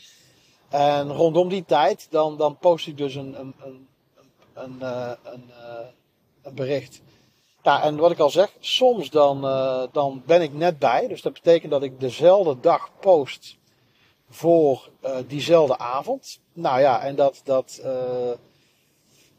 En 0.69 1.13
rondom 1.13 1.49
die 1.49 1.65
tijd 1.65 2.07
dan, 2.11 2.37
dan 2.37 2.59
post 2.59 2.87
ik 2.87 2.97
dus 2.97 3.15
een, 3.15 3.41
een, 3.41 3.55
een, 3.65 3.87
een, 4.55 4.83
een, 5.23 5.51
een 6.43 6.55
bericht. 6.55 7.03
Ja, 7.63 7.83
en 7.83 7.97
wat 7.97 8.11
ik 8.11 8.19
al 8.19 8.31
zeg, 8.31 8.53
soms 8.61 9.11
dan, 9.11 9.41
dan 9.93 10.23
ben 10.27 10.43
ik 10.43 10.53
net 10.53 10.79
bij. 10.79 11.09
Dus 11.09 11.23
dat 11.23 11.33
betekent 11.33 11.71
dat 11.71 11.83
ik 11.83 12.01
dezelfde 12.01 12.61
dag 12.61 12.91
post 13.01 13.59
voor 14.31 14.89
uh, 15.05 15.17
diezelfde 15.27 15.79
avond. 15.79 16.41
Nou 16.53 16.81
ja, 16.81 17.03
en 17.03 17.17
dat, 17.17 17.41
dat, 17.45 17.81
uh, 17.85 17.91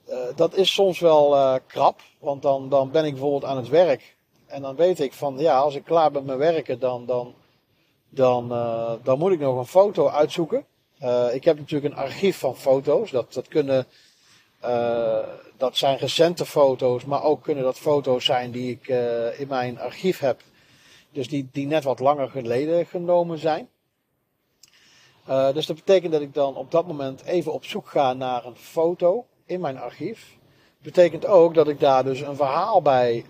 uh, 0.09 0.17
dat 0.35 0.55
is 0.55 0.73
soms 0.73 0.99
wel 0.99 1.59
krap. 1.67 2.01
Want 2.19 2.41
dan, 2.41 2.69
dan 2.69 2.91
ben 2.91 3.05
ik 3.05 3.11
bijvoorbeeld 3.11 3.45
aan 3.45 3.57
het 3.57 3.69
werk. 3.69 4.17
En 4.45 4.61
dan 4.61 4.75
weet 4.75 4.99
ik 4.99 5.13
van, 5.13 5.38
ja, 5.38 5.59
als 5.59 5.75
ik 5.75 5.83
klaar 5.83 6.11
ben 6.11 6.25
met 6.25 6.38
werken, 6.38 6.79
dan, 6.79 7.05
dan, 7.05 7.33
dan, 8.09 8.47
dan 9.03 9.19
moet 9.19 9.31
ik 9.31 9.39
nog 9.39 9.57
een 9.57 9.65
foto 9.65 10.07
uitzoeken. 10.07 10.65
ik 11.31 11.43
heb 11.43 11.57
natuurlijk 11.57 11.93
een 11.93 11.99
archief 11.99 12.39
van 12.39 12.55
foto's. 12.55 13.11
Dat, 13.11 13.33
dat 13.33 13.47
kunnen, 13.47 13.85
dat 15.57 15.77
zijn 15.77 15.97
recente 15.97 16.45
foto's, 16.45 17.05
maar 17.05 17.23
ook 17.23 17.43
kunnen 17.43 17.63
dat 17.63 17.79
foto's 17.79 18.25
zijn 18.25 18.51
die 18.51 18.71
ik 18.71 18.87
in 19.37 19.47
mijn 19.47 19.79
archief 19.79 20.19
heb. 20.19 20.41
Dus 21.11 21.27
die, 21.27 21.49
die 21.51 21.67
net 21.67 21.83
wat 21.83 21.99
langer 21.99 22.29
geleden 22.29 22.85
genomen 22.85 23.37
zijn. 23.37 23.69
Uh, 25.29 25.53
dus 25.53 25.65
dat 25.65 25.75
betekent 25.75 26.11
dat 26.11 26.21
ik 26.21 26.33
dan 26.33 26.55
op 26.55 26.71
dat 26.71 26.87
moment 26.87 27.23
even 27.23 27.53
op 27.53 27.65
zoek 27.65 27.87
ga 27.87 28.13
naar 28.13 28.45
een 28.45 28.55
foto 28.55 29.25
in 29.45 29.59
mijn 29.59 29.79
archief. 29.79 30.37
Betekent 30.81 31.25
ook 31.25 31.53
dat 31.53 31.67
ik 31.67 31.79
daar 31.79 32.03
dus 32.03 32.19
een 32.19 32.35
verhaal 32.35 32.81
bij 32.81 33.25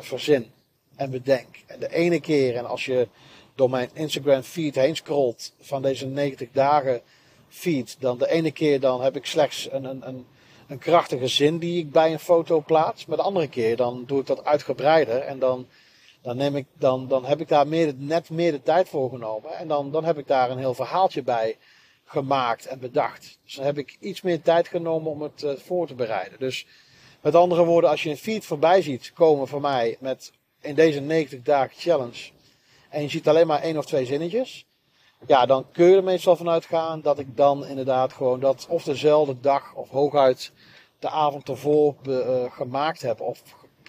verzin 0.00 0.50
en 0.96 1.10
bedenk. 1.10 1.56
En 1.66 1.80
de 1.80 1.92
ene 1.92 2.20
keer, 2.20 2.56
en 2.56 2.66
als 2.66 2.84
je 2.84 3.08
door 3.54 3.70
mijn 3.70 3.90
Instagram 3.92 4.42
feed 4.42 4.74
heen 4.74 4.96
scrolt 4.96 5.52
van 5.60 5.82
deze 5.82 6.06
90 6.06 6.48
dagen 6.52 7.00
feed, 7.48 7.96
dan 7.98 8.18
de 8.18 8.30
ene 8.30 8.50
keer 8.50 8.80
dan 8.80 9.02
heb 9.02 9.16
ik 9.16 9.26
slechts 9.26 9.68
een, 9.72 9.84
een, 9.84 10.08
een, 10.08 10.26
een 10.70 10.78
krachtige 10.78 11.26
zin 11.26 11.58
die 11.58 11.78
ik 11.78 11.90
bij 11.90 12.12
een 12.12 12.18
foto 12.18 12.60
plaats. 12.60 13.06
Maar 13.06 13.16
de 13.16 13.22
andere 13.22 13.48
keer 13.48 13.76
dan 13.76 14.04
doe 14.06 14.20
ik 14.20 14.26
dat 14.26 14.44
uitgebreider 14.44 15.18
en 15.18 15.38
dan 15.38 15.66
dan, 16.22 16.36
neem 16.36 16.56
ik, 16.56 16.66
dan, 16.78 17.08
dan 17.08 17.24
heb 17.24 17.40
ik 17.40 17.48
daar 17.48 17.68
meer, 17.68 17.94
net 17.96 18.30
meer 18.30 18.52
de 18.52 18.62
tijd 18.62 18.88
voor 18.88 19.10
genomen. 19.10 19.56
En 19.56 19.68
dan, 19.68 19.90
dan 19.90 20.04
heb 20.04 20.18
ik 20.18 20.26
daar 20.26 20.50
een 20.50 20.58
heel 20.58 20.74
verhaaltje 20.74 21.22
bij 21.22 21.56
gemaakt 22.04 22.66
en 22.66 22.78
bedacht. 22.78 23.38
Dus 23.44 23.54
dan 23.54 23.64
heb 23.64 23.78
ik 23.78 23.96
iets 24.00 24.22
meer 24.22 24.42
tijd 24.42 24.68
genomen 24.68 25.10
om 25.10 25.22
het 25.22 25.42
uh, 25.42 25.52
voor 25.56 25.86
te 25.86 25.94
bereiden. 25.94 26.38
Dus 26.38 26.66
met 27.20 27.34
andere 27.34 27.64
woorden, 27.64 27.90
als 27.90 28.02
je 28.02 28.10
een 28.10 28.16
feed 28.16 28.44
voorbij 28.44 28.82
ziet 28.82 29.12
komen 29.12 29.48
van 29.48 29.60
mij 29.60 29.96
met 30.00 30.32
in 30.60 30.74
deze 30.74 31.00
90 31.00 31.42
dagen 31.42 31.76
challenge. 31.78 32.30
En 32.88 33.02
je 33.02 33.08
ziet 33.08 33.28
alleen 33.28 33.46
maar 33.46 33.62
één 33.62 33.78
of 33.78 33.86
twee 33.86 34.06
zinnetjes. 34.06 34.66
Ja, 35.26 35.46
dan 35.46 35.66
kun 35.72 35.86
je 35.86 35.96
er 35.96 36.04
meestal 36.04 36.36
vanuit 36.36 36.64
gaan 36.64 37.00
dat 37.00 37.18
ik 37.18 37.36
dan 37.36 37.66
inderdaad 37.66 38.12
gewoon 38.12 38.40
dat 38.40 38.66
of 38.68 38.82
dezelfde 38.82 39.40
dag 39.40 39.74
of 39.74 39.88
hooguit 39.88 40.52
de 40.98 41.08
avond 41.08 41.48
ervoor 41.48 41.94
uh, 42.06 42.52
gemaakt 42.52 43.02
heb 43.02 43.20
of 43.20 43.42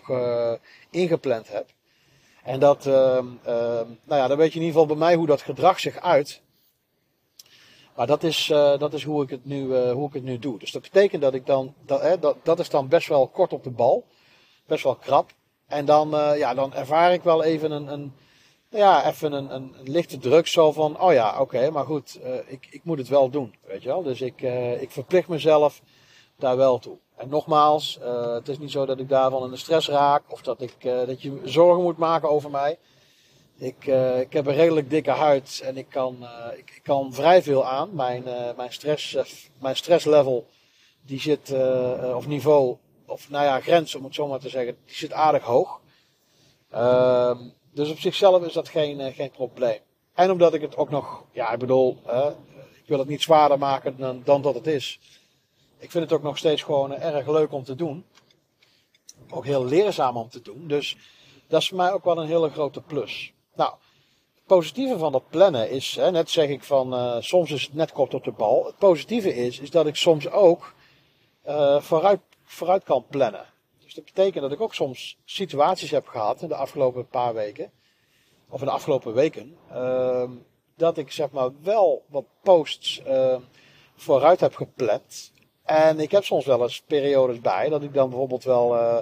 uh, 0.09 0.53
ingepland 0.89 1.47
heb. 1.49 1.69
En 2.43 2.59
dat, 2.59 2.85
uh, 2.85 2.93
uh, 2.93 3.21
nou 3.43 3.87
ja, 4.05 4.27
dan 4.27 4.37
weet 4.37 4.53
je 4.53 4.59
in 4.59 4.65
ieder 4.65 4.79
geval 4.79 4.85
bij 4.95 5.05
mij 5.05 5.15
hoe 5.15 5.27
dat 5.27 5.41
gedrag 5.41 5.79
zich 5.79 5.97
uit. 5.97 6.41
Maar 7.95 8.07
dat 8.07 8.23
is, 8.23 8.49
uh, 8.49 8.77
dat 8.77 8.93
is 8.93 9.03
hoe, 9.03 9.23
ik 9.23 9.29
het 9.29 9.45
nu, 9.45 9.89
hoe 9.89 10.07
ik 10.07 10.13
het 10.13 10.23
nu 10.23 10.39
doe. 10.39 10.59
Dus 10.59 10.71
dat 10.71 10.81
betekent 10.81 11.21
dat 11.21 11.33
ik 11.33 11.45
dan, 11.45 11.73
dat, 11.85 12.21
dat, 12.21 12.37
dat 12.43 12.59
is 12.59 12.69
dan 12.69 12.87
best 12.87 13.07
wel 13.07 13.27
kort 13.27 13.53
op 13.53 13.63
de 13.63 13.69
bal. 13.69 14.05
Best 14.65 14.83
wel 14.83 14.95
krap. 14.95 15.31
En 15.67 15.85
dan, 15.85 16.09
ja, 16.37 16.53
dan 16.53 16.73
ervaar 16.73 17.13
ik 17.13 17.23
wel 17.23 17.43
even 17.43 17.71
een, 17.71 17.87
een 17.87 18.13
ja, 18.71 19.07
even 19.07 19.33
een, 19.33 19.55
een, 19.55 19.75
lichte 19.83 20.17
druk 20.17 20.47
zo 20.47 20.71
van, 20.71 20.99
oh 20.99 21.13
ja, 21.13 21.39
oké, 21.39 21.71
maar 21.71 21.85
goed, 21.85 22.19
ik, 22.47 22.67
ik 22.69 22.83
moet 22.83 22.97
het 22.97 23.07
wel 23.07 23.29
doen, 23.29 23.55
weet 23.65 23.83
je 23.83 23.89
wel. 23.89 24.03
Dus 24.03 24.21
ik, 24.21 24.41
ik 24.79 24.91
verplicht 24.91 25.27
mezelf 25.27 25.81
daar 26.37 26.57
wel 26.57 26.79
toe. 26.79 26.97
En 27.17 27.29
nogmaals, 27.29 27.99
uh, 28.01 28.33
het 28.33 28.47
is 28.47 28.59
niet 28.59 28.71
zo 28.71 28.85
dat 28.85 28.99
ik 28.99 29.09
daarvan 29.09 29.43
in 29.43 29.49
de 29.49 29.57
stress 29.57 29.87
raak 29.87 30.23
of 30.27 30.41
dat, 30.41 30.61
ik, 30.61 30.75
dat 30.81 31.21
je 31.21 31.39
zorgen 31.43 31.83
moet 31.83 31.97
maken 31.97 32.29
over 32.29 32.49
mij. 32.49 32.77
Ik, 33.57 33.85
ik 34.19 34.33
heb 34.33 34.45
een 34.45 34.53
redelijk 34.53 34.89
dikke 34.89 35.11
huid 35.11 35.61
en 35.63 35.77
ik 35.77 35.89
kan, 35.89 36.27
ik, 36.57 36.71
ik, 36.75 36.83
kan 36.83 37.13
vrij 37.13 37.43
veel 37.43 37.65
aan. 37.65 37.89
Mijn, 37.93 38.23
mijn, 38.55 38.73
stress, 38.73 39.17
mijn 39.59 39.75
stresslevel, 39.75 40.47
die 41.05 41.19
zit, 41.19 41.53
of 42.15 42.27
niveau, 42.27 42.77
of 43.05 43.29
nou 43.29 43.45
ja, 43.45 43.59
grens 43.59 43.95
om 43.95 44.03
het 44.03 44.15
zo 44.15 44.27
maar 44.27 44.39
te 44.39 44.49
zeggen, 44.49 44.77
die 44.85 44.95
zit 44.95 45.13
aardig 45.13 45.43
hoog. 45.43 45.79
Ehm, 46.69 47.37
dus 47.73 47.89
op 47.89 47.99
zichzelf 47.99 48.45
is 48.45 48.53
dat 48.53 48.69
geen, 48.69 49.13
geen 49.13 49.31
probleem. 49.31 49.79
En 50.13 50.31
omdat 50.31 50.53
ik 50.53 50.61
het 50.61 50.77
ook 50.77 50.89
nog, 50.89 51.23
ja, 51.31 51.51
ik 51.51 51.59
bedoel, 51.59 51.97
ik 52.81 52.87
wil 52.87 52.99
het 52.99 53.07
niet 53.07 53.21
zwaarder 53.21 53.57
maken 53.57 53.97
dan, 53.97 54.21
dan 54.23 54.41
dat 54.41 54.55
het 54.55 54.67
is 54.67 54.99
ik 55.81 55.91
vind 55.91 56.03
het 56.03 56.13
ook 56.13 56.23
nog 56.23 56.37
steeds 56.37 56.63
gewoon 56.63 56.93
erg 56.93 57.27
leuk 57.27 57.51
om 57.51 57.63
te 57.63 57.75
doen. 57.75 58.05
Ook 59.29 59.45
heel 59.45 59.65
leerzaam 59.65 60.17
om 60.17 60.29
te 60.29 60.41
doen. 60.41 60.67
Dus 60.67 60.97
dat 61.47 61.61
is 61.61 61.67
voor 61.67 61.77
mij 61.77 61.91
ook 61.91 62.03
wel 62.03 62.17
een 62.17 62.27
hele 62.27 62.49
grote 62.49 62.81
plus. 62.81 63.33
Nou, 63.55 63.73
het 64.33 64.45
positieve 64.45 64.97
van 64.97 65.11
dat 65.11 65.29
plannen 65.29 65.69
is, 65.69 65.95
hè, 65.95 66.11
net 66.11 66.29
zeg 66.29 66.49
ik 66.49 66.63
van, 66.63 66.93
uh, 66.93 67.15
soms 67.19 67.51
is 67.51 67.61
het 67.61 67.73
net 67.73 67.91
kort 67.91 68.13
op 68.13 68.23
de 68.23 68.31
bal. 68.31 68.65
Het 68.65 68.77
positieve 68.77 69.35
is, 69.35 69.59
is 69.59 69.69
dat 69.69 69.87
ik 69.87 69.95
soms 69.95 70.29
ook 70.29 70.73
vooruit, 71.79 72.19
vooruit 72.43 72.83
kan 72.83 73.05
plannen. 73.09 73.45
Dus 73.91 74.03
dat 74.03 74.13
betekent 74.13 74.43
dat 74.43 74.51
ik 74.51 74.61
ook 74.61 74.73
soms 74.73 75.17
situaties 75.25 75.91
heb 75.91 76.07
gehad 76.07 76.41
in 76.41 76.47
de 76.47 76.55
afgelopen 76.55 77.07
paar 77.07 77.33
weken, 77.33 77.71
of 78.49 78.59
in 78.59 78.65
de 78.65 78.71
afgelopen 78.71 79.13
weken, 79.13 79.57
uh, 79.71 80.29
dat 80.75 80.97
ik 80.97 81.11
zeg 81.11 81.31
maar 81.31 81.49
wel 81.61 82.03
wat 82.07 82.25
posts 82.43 83.01
vooruit 83.95 84.39
heb 84.39 84.55
gepland. 84.55 85.31
En 85.63 85.99
ik 85.99 86.11
heb 86.11 86.23
soms 86.23 86.45
wel 86.45 86.61
eens 86.61 86.81
periodes 86.81 87.39
bij 87.39 87.69
dat 87.69 87.83
ik 87.83 87.93
dan 87.93 88.09
bijvoorbeeld 88.09 88.43
wel 88.43 88.75
uh, 88.75 88.97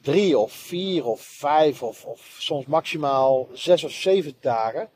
drie 0.00 0.38
of 0.38 0.52
vier 0.52 1.06
of 1.06 1.20
vijf 1.20 1.82
of, 1.82 2.04
of 2.04 2.36
soms 2.38 2.66
maximaal 2.66 3.48
zes 3.52 3.84
of 3.84 3.90
zeven 3.90 4.34
dagen 4.40 4.90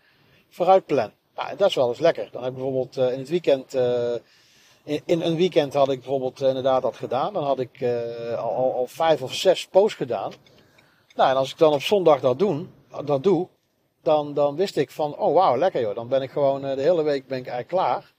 vooruit 0.48 0.86
plan. 0.86 1.10
Nou, 1.34 1.48
en 1.48 1.56
dat 1.56 1.68
is 1.68 1.74
wel 1.74 1.88
eens 1.88 1.98
lekker. 1.98 2.28
Dan 2.32 2.42
heb 2.42 2.50
ik 2.50 2.56
bijvoorbeeld 2.56 2.96
uh, 2.96 3.12
in 3.12 3.18
het 3.18 3.28
weekend, 3.28 3.74
uh, 3.74 4.14
in, 4.86 5.20
een 5.20 5.36
weekend 5.36 5.74
had 5.74 5.90
ik 5.90 6.00
bijvoorbeeld 6.00 6.42
uh, 6.42 6.48
inderdaad 6.48 6.82
dat 6.82 6.96
gedaan. 6.96 7.32
Dan 7.32 7.44
had 7.44 7.58
ik 7.58 7.82
al, 8.36 8.54
al, 8.54 8.74
al, 8.74 8.86
vijf 8.86 9.22
of 9.22 9.34
zes 9.34 9.66
posts 9.66 9.96
gedaan. 9.96 10.32
Nou, 11.14 11.30
en 11.30 11.36
als 11.36 11.50
ik 11.50 11.58
dan 11.58 11.72
op 11.72 11.82
zondag 11.82 12.20
dat, 12.20 12.38
doen, 12.38 12.72
dat 13.04 13.22
doe, 13.22 13.48
dan, 14.02 14.34
dan 14.34 14.56
wist 14.56 14.76
ik 14.76 14.90
van, 14.90 15.16
oh 15.16 15.34
wauw, 15.34 15.56
lekker 15.56 15.80
joh. 15.80 15.94
Dan 15.94 16.08
ben 16.08 16.22
ik 16.22 16.30
gewoon 16.30 16.60
de 16.60 16.82
hele 16.82 17.02
week 17.02 17.26
ben 17.26 17.38
ik 17.38 17.46
eigenlijk 17.46 17.68
klaar. 17.68 18.14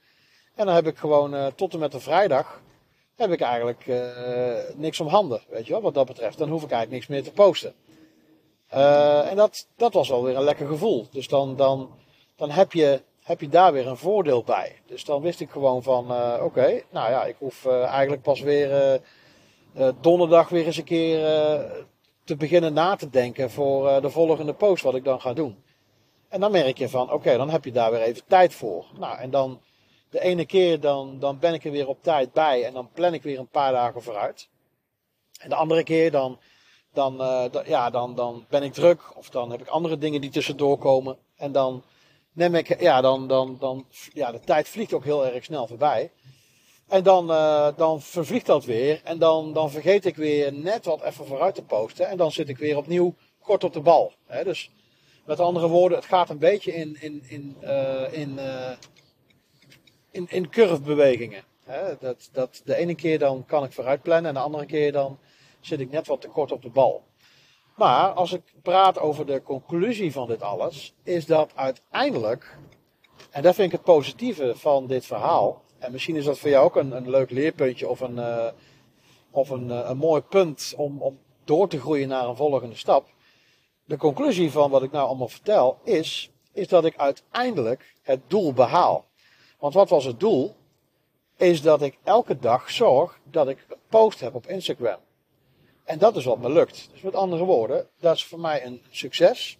En 0.54 0.66
dan 0.66 0.74
heb 0.74 0.86
ik 0.86 0.98
gewoon 0.98 1.54
tot 1.54 1.72
en 1.72 1.78
met 1.78 1.92
de 1.92 2.00
vrijdag 2.00 2.60
heb 3.16 3.32
ik 3.32 3.40
eigenlijk 3.40 3.84
niks 4.76 5.00
om 5.00 5.06
handen, 5.06 5.42
weet 5.48 5.66
je 5.66 5.72
wel, 5.72 5.82
wat 5.82 5.94
dat 5.94 6.06
betreft. 6.06 6.38
Dan 6.38 6.48
hoef 6.48 6.62
ik 6.62 6.70
eigenlijk 6.70 6.90
niks 6.90 7.06
meer 7.06 7.22
te 7.22 7.42
posten. 7.42 7.74
En 9.28 9.36
dat, 9.36 9.66
dat 9.76 9.92
was 9.92 10.08
wel 10.08 10.22
weer 10.22 10.36
een 10.36 10.44
lekker 10.44 10.66
gevoel. 10.66 11.06
Dus 11.10 11.28
dan, 11.28 11.56
dan, 11.56 11.90
dan 12.36 12.50
heb, 12.50 12.72
je, 12.72 13.02
heb 13.28 13.40
je 13.40 13.48
daar 13.48 13.72
weer 13.72 13.86
een 13.86 13.96
voordeel 13.96 14.42
bij. 14.42 14.80
Dus 14.86 15.04
dan 15.04 15.22
wist 15.22 15.40
ik 15.40 15.50
gewoon 15.50 15.82
van, 15.82 16.10
uh, 16.10 16.40
oké, 16.42 16.82
nou 16.90 17.10
ja, 17.10 17.24
ik 17.24 17.36
hoef 17.38 17.66
eigenlijk 17.66 18.22
pas 18.22 18.40
weer 18.40 19.00
donderdag 20.00 20.48
weer 20.48 20.66
eens 20.66 20.76
een 20.76 20.84
keer 20.84 21.18
te 22.24 22.36
beginnen 22.36 22.72
na 22.72 22.96
te 22.96 23.10
denken 23.10 23.50
voor 23.50 24.00
de 24.00 24.10
volgende 24.10 24.52
post 24.52 24.82
wat 24.82 24.94
ik 24.94 25.04
dan 25.04 25.20
ga 25.20 25.32
doen. 25.32 25.62
En 26.28 26.40
dan 26.40 26.50
merk 26.52 26.78
je 26.78 26.88
van, 26.88 27.12
oké, 27.12 27.36
dan 27.36 27.50
heb 27.50 27.64
je 27.64 27.72
daar 27.72 27.90
weer 27.90 28.00
even 28.00 28.22
tijd 28.26 28.54
voor. 28.54 28.84
Nou, 28.98 29.18
en 29.18 29.30
dan 29.30 29.60
de 30.10 30.20
ene 30.20 30.46
keer 30.46 30.80
dan, 30.80 31.18
dan 31.18 31.38
ben 31.38 31.54
ik 31.54 31.64
er 31.64 31.70
weer 31.70 31.88
op 31.88 32.02
tijd 32.02 32.32
bij 32.32 32.64
en 32.64 32.72
dan 32.72 32.90
plan 32.92 33.14
ik 33.14 33.22
weer 33.22 33.38
een 33.38 33.48
paar 33.48 33.72
dagen 33.72 34.02
vooruit. 34.02 34.48
En 35.40 35.48
de 35.48 35.54
andere 35.54 35.82
keer 35.82 36.10
dan, 36.10 36.38
dan, 36.92 37.14
ja, 37.64 37.90
dan, 37.90 38.14
dan 38.14 38.44
ben 38.48 38.62
ik 38.62 38.72
druk 38.72 39.16
of 39.16 39.30
dan 39.30 39.50
heb 39.50 39.60
ik 39.60 39.68
andere 39.68 39.98
dingen 39.98 40.20
die 40.20 40.30
tussendoor 40.30 40.78
komen. 40.78 41.16
En 41.36 41.52
dan 41.52 41.82
neem 42.38 42.64
ja, 42.78 43.00
dan, 43.00 43.28
dan, 43.28 43.56
dan, 43.60 43.86
ja, 44.12 44.32
de 44.32 44.40
tijd 44.40 44.68
vliegt 44.68 44.92
ook 44.92 45.04
heel 45.04 45.26
erg 45.26 45.44
snel 45.44 45.66
voorbij. 45.66 46.10
En 46.88 47.02
dan, 47.02 47.30
uh, 47.30 47.68
dan 47.76 48.02
vervliegt 48.02 48.46
dat 48.46 48.64
weer. 48.64 49.00
En 49.04 49.18
dan, 49.18 49.52
dan 49.52 49.70
vergeet 49.70 50.04
ik 50.04 50.16
weer 50.16 50.52
net 50.52 50.84
wat 50.84 51.02
even 51.02 51.26
vooruit 51.26 51.54
te 51.54 51.62
posten. 51.62 52.08
En 52.08 52.16
dan 52.16 52.32
zit 52.32 52.48
ik 52.48 52.58
weer 52.58 52.76
opnieuw 52.76 53.14
kort 53.40 53.64
op 53.64 53.72
de 53.72 53.80
bal. 53.80 54.12
Hè? 54.26 54.44
Dus 54.44 54.70
met 55.24 55.40
andere 55.40 55.68
woorden, 55.68 55.98
het 55.98 56.06
gaat 56.06 56.30
een 56.30 56.38
beetje 56.38 56.74
in, 56.74 56.96
in, 57.00 57.22
in, 57.28 57.56
uh, 57.62 58.12
in, 58.12 58.38
in, 60.10 60.26
in 60.28 60.48
curvebewegingen. 60.48 61.42
Hè? 61.64 61.96
Dat, 62.00 62.28
dat 62.32 62.62
de 62.64 62.76
ene 62.76 62.94
keer 62.94 63.18
dan 63.18 63.44
kan 63.46 63.64
ik 63.64 63.72
vooruit 63.72 64.02
plannen 64.02 64.28
en 64.28 64.34
de 64.34 64.40
andere 64.40 64.66
keer 64.66 64.92
dan 64.92 65.18
zit 65.60 65.80
ik 65.80 65.90
net 65.90 66.06
wat 66.06 66.20
te 66.20 66.28
kort 66.28 66.52
op 66.52 66.62
de 66.62 66.70
bal. 66.70 67.02
Maar 67.78 68.12
als 68.12 68.32
ik 68.32 68.42
praat 68.62 68.98
over 68.98 69.26
de 69.26 69.42
conclusie 69.42 70.12
van 70.12 70.26
dit 70.26 70.42
alles, 70.42 70.94
is 71.02 71.26
dat 71.26 71.50
uiteindelijk, 71.54 72.58
en 73.30 73.42
dat 73.42 73.54
vind 73.54 73.66
ik 73.66 73.72
het 73.72 73.82
positieve 73.82 74.52
van 74.56 74.86
dit 74.86 75.06
verhaal, 75.06 75.62
en 75.78 75.92
misschien 75.92 76.16
is 76.16 76.24
dat 76.24 76.38
voor 76.38 76.50
jou 76.50 76.64
ook 76.64 76.76
een, 76.76 76.96
een 76.96 77.10
leuk 77.10 77.30
leerpuntje 77.30 77.88
of 77.88 78.00
een, 78.00 78.16
uh, 78.16 78.46
of 79.30 79.50
een, 79.50 79.68
uh, 79.68 79.88
een 79.88 79.96
mooi 79.96 80.20
punt 80.20 80.74
om, 80.76 81.02
om 81.02 81.18
door 81.44 81.68
te 81.68 81.80
groeien 81.80 82.08
naar 82.08 82.28
een 82.28 82.36
volgende 82.36 82.76
stap. 82.76 83.06
De 83.84 83.96
conclusie 83.96 84.50
van 84.50 84.70
wat 84.70 84.82
ik 84.82 84.92
nou 84.92 85.06
allemaal 85.06 85.28
vertel 85.28 85.78
is, 85.84 86.30
is 86.52 86.68
dat 86.68 86.84
ik 86.84 86.96
uiteindelijk 86.96 87.94
het 88.02 88.20
doel 88.26 88.52
behaal. 88.52 89.04
Want 89.58 89.74
wat 89.74 89.88
was 89.88 90.04
het 90.04 90.20
doel? 90.20 90.54
Is 91.36 91.62
dat 91.62 91.82
ik 91.82 91.98
elke 92.04 92.38
dag 92.38 92.70
zorg 92.70 93.20
dat 93.30 93.48
ik 93.48 93.66
een 93.68 93.76
post 93.88 94.20
heb 94.20 94.34
op 94.34 94.46
Instagram. 94.46 94.98
En 95.88 95.98
dat 95.98 96.16
is 96.16 96.24
wat 96.24 96.38
me 96.38 96.50
lukt. 96.50 96.88
Dus 96.92 97.00
met 97.00 97.14
andere 97.14 97.44
woorden, 97.44 97.88
dat 98.00 98.14
is 98.14 98.24
voor 98.24 98.40
mij 98.40 98.64
een 98.66 98.82
succes. 98.90 99.58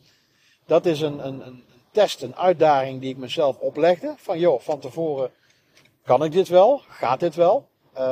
Dat 0.67 0.87
is 0.87 1.01
een, 1.01 1.27
een, 1.27 1.47
een 1.47 1.63
test, 1.91 2.23
een 2.23 2.37
uitdaging 2.37 3.01
die 3.01 3.11
ik 3.11 3.17
mezelf 3.17 3.59
oplegde. 3.59 4.15
Van 4.17 4.39
joh, 4.39 4.61
van 4.61 4.79
tevoren 4.79 5.31
kan 6.05 6.25
ik 6.25 6.33
dit 6.33 6.49
wel? 6.49 6.83
Gaat 6.89 7.21
dit 7.21 7.35
wel? 7.35 7.69
Uh, 7.99 8.03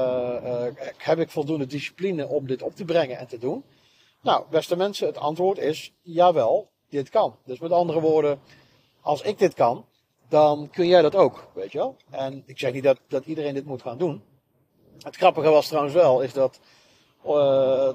uh, 0.45 0.63
heb 0.97 1.19
ik 1.19 1.31
voldoende 1.31 1.67
discipline 1.67 2.27
om 2.27 2.47
dit 2.47 2.63
op 2.63 2.77
te 2.77 2.85
brengen 2.85 3.19
en 3.19 3.27
te 3.27 3.39
doen? 3.39 3.65
Nou, 4.23 4.45
beste 4.51 4.77
mensen, 4.77 5.07
het 5.07 5.19
antwoord 5.19 5.59
is 5.59 5.93
jawel, 6.03 6.71
dit 6.89 7.09
kan. 7.09 7.37
Dus 7.45 7.59
met 7.59 7.71
andere 7.71 8.01
woorden, 8.01 8.41
als 9.01 9.23
ik 9.23 9.39
dit 9.39 9.55
kan, 9.55 9.85
dan 10.29 10.71
kun 10.71 10.87
jij 10.87 11.03
dat 11.03 11.15
ook, 11.15 11.51
weet 11.55 11.73
je 11.73 11.79
wel. 11.79 11.97
En 12.11 12.43
ik 12.47 12.59
zeg 12.59 12.73
niet 12.73 12.83
dat, 12.83 13.01
dat 13.09 13.27
iedereen 13.27 13.55
dit 13.55 13.65
moet 13.65 13.83
gaan 13.83 13.99
doen. 13.99 14.23
Het 14.99 15.17
grappige 15.17 15.51
was 15.51 15.67
trouwens 15.67 15.95
wel, 15.95 16.21
is 16.21 16.33
dat, 16.33 16.61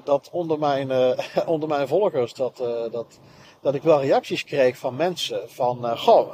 dat 0.04 0.28
onder, 0.32 0.58
mijn, 0.58 0.88
uh, 0.90 1.18
onder 1.54 1.68
mijn 1.68 1.88
volgers, 1.88 2.34
dat, 2.34 2.60
uh, 2.60 2.92
dat, 2.92 3.18
dat 3.60 3.74
ik 3.74 3.82
wel 3.82 4.00
reacties 4.00 4.44
kreeg 4.44 4.76
van 4.76 4.96
mensen 4.96 5.50
van, 5.50 5.98
goh, 5.98 6.32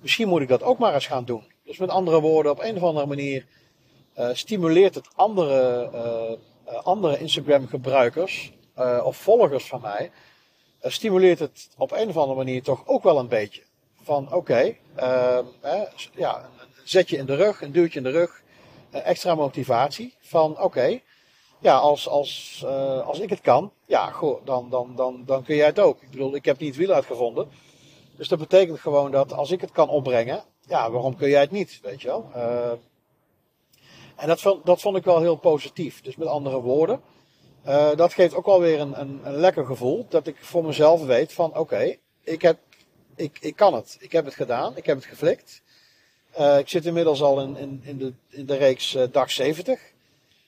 misschien 0.00 0.28
moet 0.28 0.40
ik 0.40 0.48
dat 0.48 0.62
ook 0.62 0.78
maar 0.78 0.94
eens 0.94 1.06
gaan 1.06 1.24
doen. 1.24 1.44
Dus 1.64 1.78
met 1.78 1.88
andere 1.90 2.20
woorden, 2.20 2.52
op 2.52 2.60
een 2.60 2.76
of 2.76 2.82
andere 2.82 3.06
manier 3.06 3.46
stimuleert 4.32 4.94
het 4.94 5.08
andere, 5.14 6.38
andere 6.82 7.18
Instagram 7.18 7.66
gebruikers 7.66 8.52
of 9.02 9.16
volgers 9.16 9.66
van 9.66 9.80
mij, 9.80 10.10
stimuleert 10.82 11.38
het 11.38 11.68
op 11.76 11.92
een 11.92 12.08
of 12.08 12.16
andere 12.16 12.36
manier 12.36 12.62
toch 12.62 12.86
ook 12.86 13.02
wel 13.02 13.18
een 13.18 13.28
beetje 13.28 13.62
van 14.04 14.26
oké, 14.26 14.34
okay, 14.36 14.78
uh, 14.98 15.38
ja, 16.14 16.36
een 16.60 16.68
zetje 16.84 17.16
in 17.16 17.26
de 17.26 17.34
rug, 17.34 17.60
een 17.62 17.72
duwtje 17.72 17.98
in 17.98 18.04
de 18.04 18.10
rug, 18.10 18.42
extra 18.90 19.34
motivatie 19.34 20.14
van 20.20 20.60
oké, 20.60 21.00
ja, 21.64 21.76
als, 21.76 22.08
als, 22.08 22.62
uh, 22.64 23.06
als 23.06 23.18
ik 23.18 23.30
het 23.30 23.40
kan, 23.40 23.72
ja, 23.86 24.10
goh, 24.10 24.44
dan, 24.44 24.70
dan, 24.70 24.96
dan, 24.96 25.22
dan 25.26 25.42
kun 25.42 25.56
jij 25.56 25.66
het 25.66 25.78
ook. 25.78 26.02
Ik 26.02 26.10
bedoel, 26.10 26.34
ik 26.34 26.44
heb 26.44 26.58
niet 26.58 26.68
het 26.68 26.78
wiel 26.78 26.94
uitgevonden. 26.94 27.48
Dus 28.16 28.28
dat 28.28 28.38
betekent 28.38 28.80
gewoon 28.80 29.10
dat 29.10 29.32
als 29.32 29.50
ik 29.50 29.60
het 29.60 29.72
kan 29.72 29.88
opbrengen, 29.88 30.44
ja, 30.66 30.90
waarom 30.90 31.16
kun 31.16 31.28
jij 31.28 31.40
het 31.40 31.50
niet, 31.50 31.80
weet 31.82 32.02
je 32.02 32.08
wel? 32.08 32.30
Uh, 32.36 32.70
en 34.16 34.28
dat 34.28 34.40
vond, 34.40 34.66
dat 34.66 34.80
vond 34.80 34.96
ik 34.96 35.04
wel 35.04 35.20
heel 35.20 35.36
positief. 35.36 36.00
Dus 36.00 36.16
met 36.16 36.28
andere 36.28 36.60
woorden, 36.60 37.00
uh, 37.66 37.96
dat 37.96 38.12
geeft 38.12 38.34
ook 38.34 38.46
alweer 38.46 38.80
een, 38.80 39.00
een, 39.00 39.20
een 39.22 39.36
lekker 39.36 39.66
gevoel. 39.66 40.06
Dat 40.08 40.26
ik 40.26 40.36
voor 40.40 40.64
mezelf 40.64 41.04
weet 41.04 41.32
van 41.32 41.58
oké, 41.58 41.96
ik 42.22 42.42
heb 42.42 42.58
ik, 43.16 43.38
ik 43.40 43.56
kan 43.56 43.74
het. 43.74 43.96
Ik 44.00 44.12
heb 44.12 44.24
het 44.24 44.34
gedaan. 44.34 44.76
Ik 44.76 44.86
heb 44.86 44.96
het 44.96 45.06
geflikt. 45.06 45.62
Ik 46.58 46.68
zit 46.68 46.86
inmiddels 46.86 47.22
al 47.22 47.40
in, 47.40 47.56
in, 47.56 47.80
in, 47.84 47.98
de, 47.98 48.12
in 48.28 48.46
de 48.46 48.56
reeks 48.56 48.96
dag 49.10 49.30
70. 49.30 49.93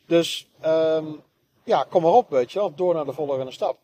Dus 0.07 0.49
um, 0.64 1.23
ja, 1.64 1.85
kom 1.85 2.03
maar 2.03 2.12
op, 2.12 2.31
weet 2.31 2.53
je 2.53 2.59
wel. 2.59 2.75
Door 2.75 2.95
naar 2.95 3.05
de 3.05 3.12
volgende 3.12 3.53
stap. 3.53 3.79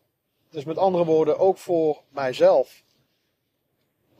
Dus 0.49 0.63
met 0.63 0.77
andere 0.77 1.05
woorden, 1.05 1.39
ook 1.39 1.57
voor 1.57 2.01
mijzelf. 2.09 2.83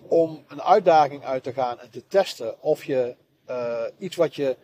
Om 0.07 0.43
een 0.47 0.61
uitdaging 0.61 1.23
uit 1.23 1.43
te 1.43 1.53
gaan 1.53 1.79
en 1.79 1.91
te 1.91 2.07
testen 2.07 2.61
of 2.61 2.83
je 2.83 3.15
uh, 3.49 3.83
iets, 3.97 4.15
wat 4.15 4.35
je 4.35 4.57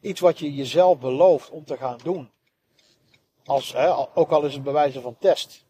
iets 0.00 0.20
wat 0.20 0.38
je 0.38 0.54
jezelf 0.54 0.98
belooft 0.98 1.50
om 1.50 1.64
te 1.64 1.76
gaan 1.76 1.98
doen. 2.02 2.30
Als, 3.44 3.72
hè, 3.72 3.94
ook 4.14 4.30
al 4.30 4.44
is 4.44 4.54
het 4.54 4.62
bewijzen 4.62 5.02
van 5.02 5.16
test. 5.18 5.64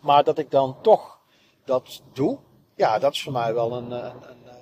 Maar 0.00 0.24
dat 0.24 0.38
ik 0.38 0.50
dan 0.50 0.80
toch 0.82 1.18
dat 1.64 2.02
doe, 2.12 2.38
ja, 2.74 2.98
dat 2.98 3.12
is 3.12 3.22
voor 3.22 3.32
mij 3.32 3.54
wel 3.54 3.72
een, 3.72 3.90
een, 3.90 4.30
een, 4.30 4.48
eh, 4.48 4.54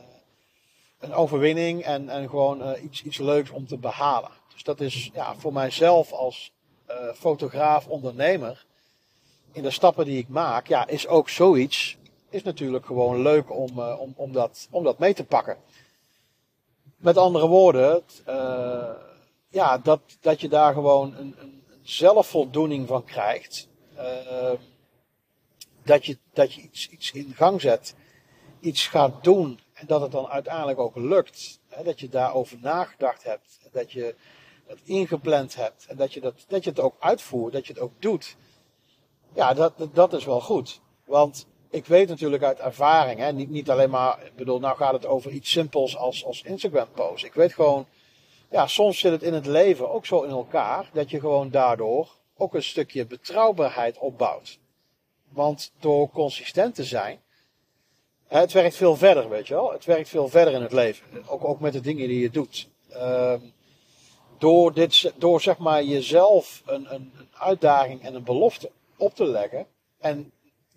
een 0.99 1.13
overwinning 1.13 1.83
en, 1.83 2.09
en 2.09 2.29
gewoon 2.29 2.77
iets, 2.83 3.03
iets 3.03 3.19
leuks 3.19 3.51
om 3.51 3.67
te 3.67 3.79
behalen. 3.79 4.31
Dus 4.59 4.67
dat 4.67 4.81
is 4.81 5.11
ja, 5.15 5.35
voor 5.37 5.53
mijzelf 5.53 6.13
als 6.13 6.53
uh, 6.91 6.95
fotograaf, 7.15 7.87
ondernemer, 7.87 8.67
in 9.53 9.63
de 9.63 9.71
stappen 9.71 10.05
die 10.05 10.19
ik 10.19 10.29
maak, 10.29 10.67
ja, 10.67 10.87
is 10.87 11.07
ook 11.07 11.29
zoiets, 11.29 11.97
is 12.31 12.43
natuurlijk 12.43 12.87
gewoon 12.87 13.23
leuk 13.23 13.53
om, 13.53 13.79
uh, 13.79 14.01
om, 14.01 14.13
om, 14.17 14.33
dat, 14.33 14.69
om 14.71 14.85
dat 14.85 14.99
mee 14.99 15.15
te 15.15 15.25
pakken. 15.25 15.57
Met 16.97 17.17
andere 17.17 17.47
woorden, 17.47 18.03
ja, 19.49 19.79
dat, 19.79 20.01
dat 20.21 20.41
je 20.41 20.49
daar 20.49 20.73
gewoon 20.73 21.15
een, 21.17 21.35
een 21.39 21.63
zelfvoldoening 21.83 22.89
van 22.89 23.05
krijgt 23.05 23.69
dat 25.85 26.07
je, 26.07 26.19
dat 26.33 26.55
je 26.55 26.61
iets, 26.61 26.89
iets 26.89 27.13
in 27.13 27.35
gang 27.35 27.61
zet, 27.61 27.95
iets 28.61 28.87
gaat 28.87 29.25
doen 29.25 29.61
en 29.73 29.87
dat 29.87 30.01
het 30.01 30.13
dan 30.13 30.27
uiteindelijk 30.27 30.79
ook 30.79 30.97
lukt. 30.97 31.61
Hè, 31.69 31.83
dat 31.83 32.01
je 32.01 32.09
daarover 32.09 32.59
nagedacht 32.61 33.23
hebt, 33.23 33.59
dat 33.73 33.93
je 33.93 34.15
het 34.69 34.81
ingepland 34.85 35.55
hebt 35.55 35.87
en 35.87 35.97
dat 35.97 36.13
je, 36.13 36.21
dat, 36.21 36.45
dat 36.49 36.65
je 36.65 36.71
het 36.71 36.81
ook 36.81 36.97
uitvoert, 36.99 37.53
dat 37.53 37.67
je 37.67 37.73
het 37.73 37.83
ook 37.83 37.93
doet. 37.99 38.37
Ja, 39.35 39.55
dat, 39.55 39.73
dat 39.93 40.13
is 40.13 40.25
wel 40.25 40.41
goed. 40.41 40.81
Want 41.05 41.47
ik 41.71 41.87
weet 41.87 42.09
natuurlijk 42.09 42.43
uit 42.43 42.59
ervaring, 42.59 43.21
hè, 43.21 43.33
niet, 43.33 43.51
niet 43.51 43.71
alleen 43.71 43.91
maar, 43.91 44.25
ik 44.25 44.37
bedoel, 44.37 44.59
nou 44.59 44.77
gaat 44.77 44.93
het 44.93 45.07
over 45.07 45.31
iets 45.31 45.51
simpels 45.51 45.97
als, 45.97 46.25
als 46.25 46.43
Instagram 46.43 46.89
post. 46.95 47.25
Ik 47.25 47.35
weet 47.35 47.53
gewoon, 47.53 47.87
ja, 48.51 48.67
soms 48.67 48.99
zit 48.99 49.13
het 49.13 49.23
in 49.23 49.35
het 49.35 49.47
leven 49.47 49.91
ook 49.91 50.07
zo 50.07 50.23
in 50.23 50.31
elkaar 50.31 50.91
dat 50.93 51.11
je 51.11 51.21
gewoon 51.21 51.51
daardoor 51.51 52.09
ook 52.37 52.55
een 52.55 52.63
stukje 52.63 53.07
betrouwbaarheid 53.07 53.99
opbouwt. 53.99 54.59
Want 55.29 55.73
door 55.81 56.11
consistent 56.11 56.75
te 56.75 56.85
zijn, 56.85 57.21
het 58.27 58.53
werkt 58.53 58.77
veel 58.77 58.97
verder, 58.97 59.29
weet 59.29 59.49
je 59.49 59.55
wel. 59.55 59.73
Het 59.73 59.85
werkt 59.85 60.09
veel 60.09 60.29
verder 60.29 60.55
in 60.55 60.63
het 60.63 60.73
leven. 60.73 61.07
Ook, 61.27 61.45
ook 61.45 61.61
met 61.61 61.73
de 61.73 61.81
dingen 61.81 62.09
die 62.09 62.21
je 62.21 62.31
doet. 62.31 62.69
Um, 62.93 63.53
door, 64.39 64.75
dit, 64.75 65.13
door 65.17 65.41
zeg 65.41 65.59
maar 65.59 65.83
jezelf 65.83 66.63
een, 66.67 66.95
een, 66.95 67.13
uitdaging 67.33 68.03
en 68.03 68.15
een 68.15 68.25
belofte 68.25 68.71
op 68.97 69.15
te 69.15 69.25
leggen. 69.25 69.67
En 69.99 70.33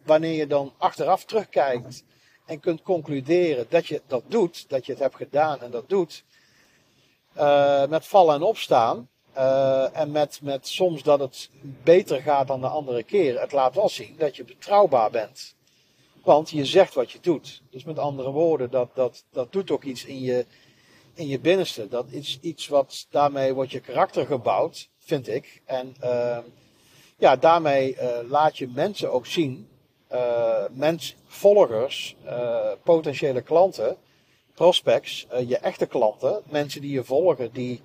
wanneer 0.06 0.34
je 0.34 0.48
dan 0.48 0.74
achteraf 0.78 1.26
terugkijkt 1.26 2.04
en 2.46 2.60
kunt 2.60 2.82
concluderen 2.82 3.66
dat 3.70 3.88
je 3.88 4.02
dat 4.08 4.24
doet, 4.28 4.70
dat 4.70 4.86
je 4.86 4.92
het 4.92 5.02
hebt 5.02 5.16
gedaan 5.16 5.62
en 5.62 5.72
dat 5.72 5.90
doet, 5.90 6.24
uh, 7.38 7.88
met 7.88 8.08
vallen 8.08 8.36
en 8.36 8.42
opstaan, 8.42 9.10
uh, 9.38 9.98
en 9.98 10.12
met, 10.12 10.40
met 10.42 10.68
soms 10.68 11.04
dat 11.04 11.20
het 11.20 11.50
beter 11.84 12.22
gaat 12.22 12.48
dan 12.48 12.62
de 12.62 12.68
andere 12.68 13.04
keer. 13.04 13.40
Het 13.40 13.52
laat 13.52 13.76
wel 13.76 13.90
zien 13.90 14.16
dat 14.18 14.36
je 14.36 14.44
betrouwbaar 14.44 15.12
bent. 15.12 15.56
Want 16.24 16.50
je 16.50 16.66
zegt 16.66 16.94
wat 16.94 17.12
je 17.12 17.20
doet. 17.22 17.62
Dus 17.70 17.84
met 17.84 18.00
andere 18.00 18.32
woorden, 18.32 18.72
dat, 18.72 18.90
dat, 18.96 19.26
dat 19.32 19.52
doet 19.52 19.72
ook 19.72 19.84
iets 19.84 20.06
in 20.06 20.22
je, 20.22 20.46
in 21.14 21.28
je 21.28 21.40
binnenste. 21.40 21.88
Dat 21.88 22.06
is 22.10 22.38
iets 22.42 22.68
wat 22.68 23.08
daarmee 23.10 23.54
wordt 23.54 23.72
je 23.72 23.80
karakter 23.80 24.26
gebouwd, 24.26 24.90
vind 24.98 25.28
ik. 25.28 25.62
En 25.66 25.96
uh, 26.04 26.38
ja, 27.18 27.36
daarmee 27.36 27.96
uh, 27.96 28.18
laat 28.30 28.58
je 28.58 28.68
mensen 28.68 29.12
ook 29.12 29.26
zien, 29.26 29.70
uh, 30.12 30.64
mens, 30.72 31.16
volgers, 31.26 32.16
potentiële 32.84 33.42
klanten, 33.42 33.98
prospects, 34.54 35.28
je 35.48 35.58
echte 35.58 35.86
klanten, 35.86 36.42
mensen 36.50 36.82
die 36.82 36.92
je 36.92 37.04
volgen, 37.04 37.52
die 37.54 37.82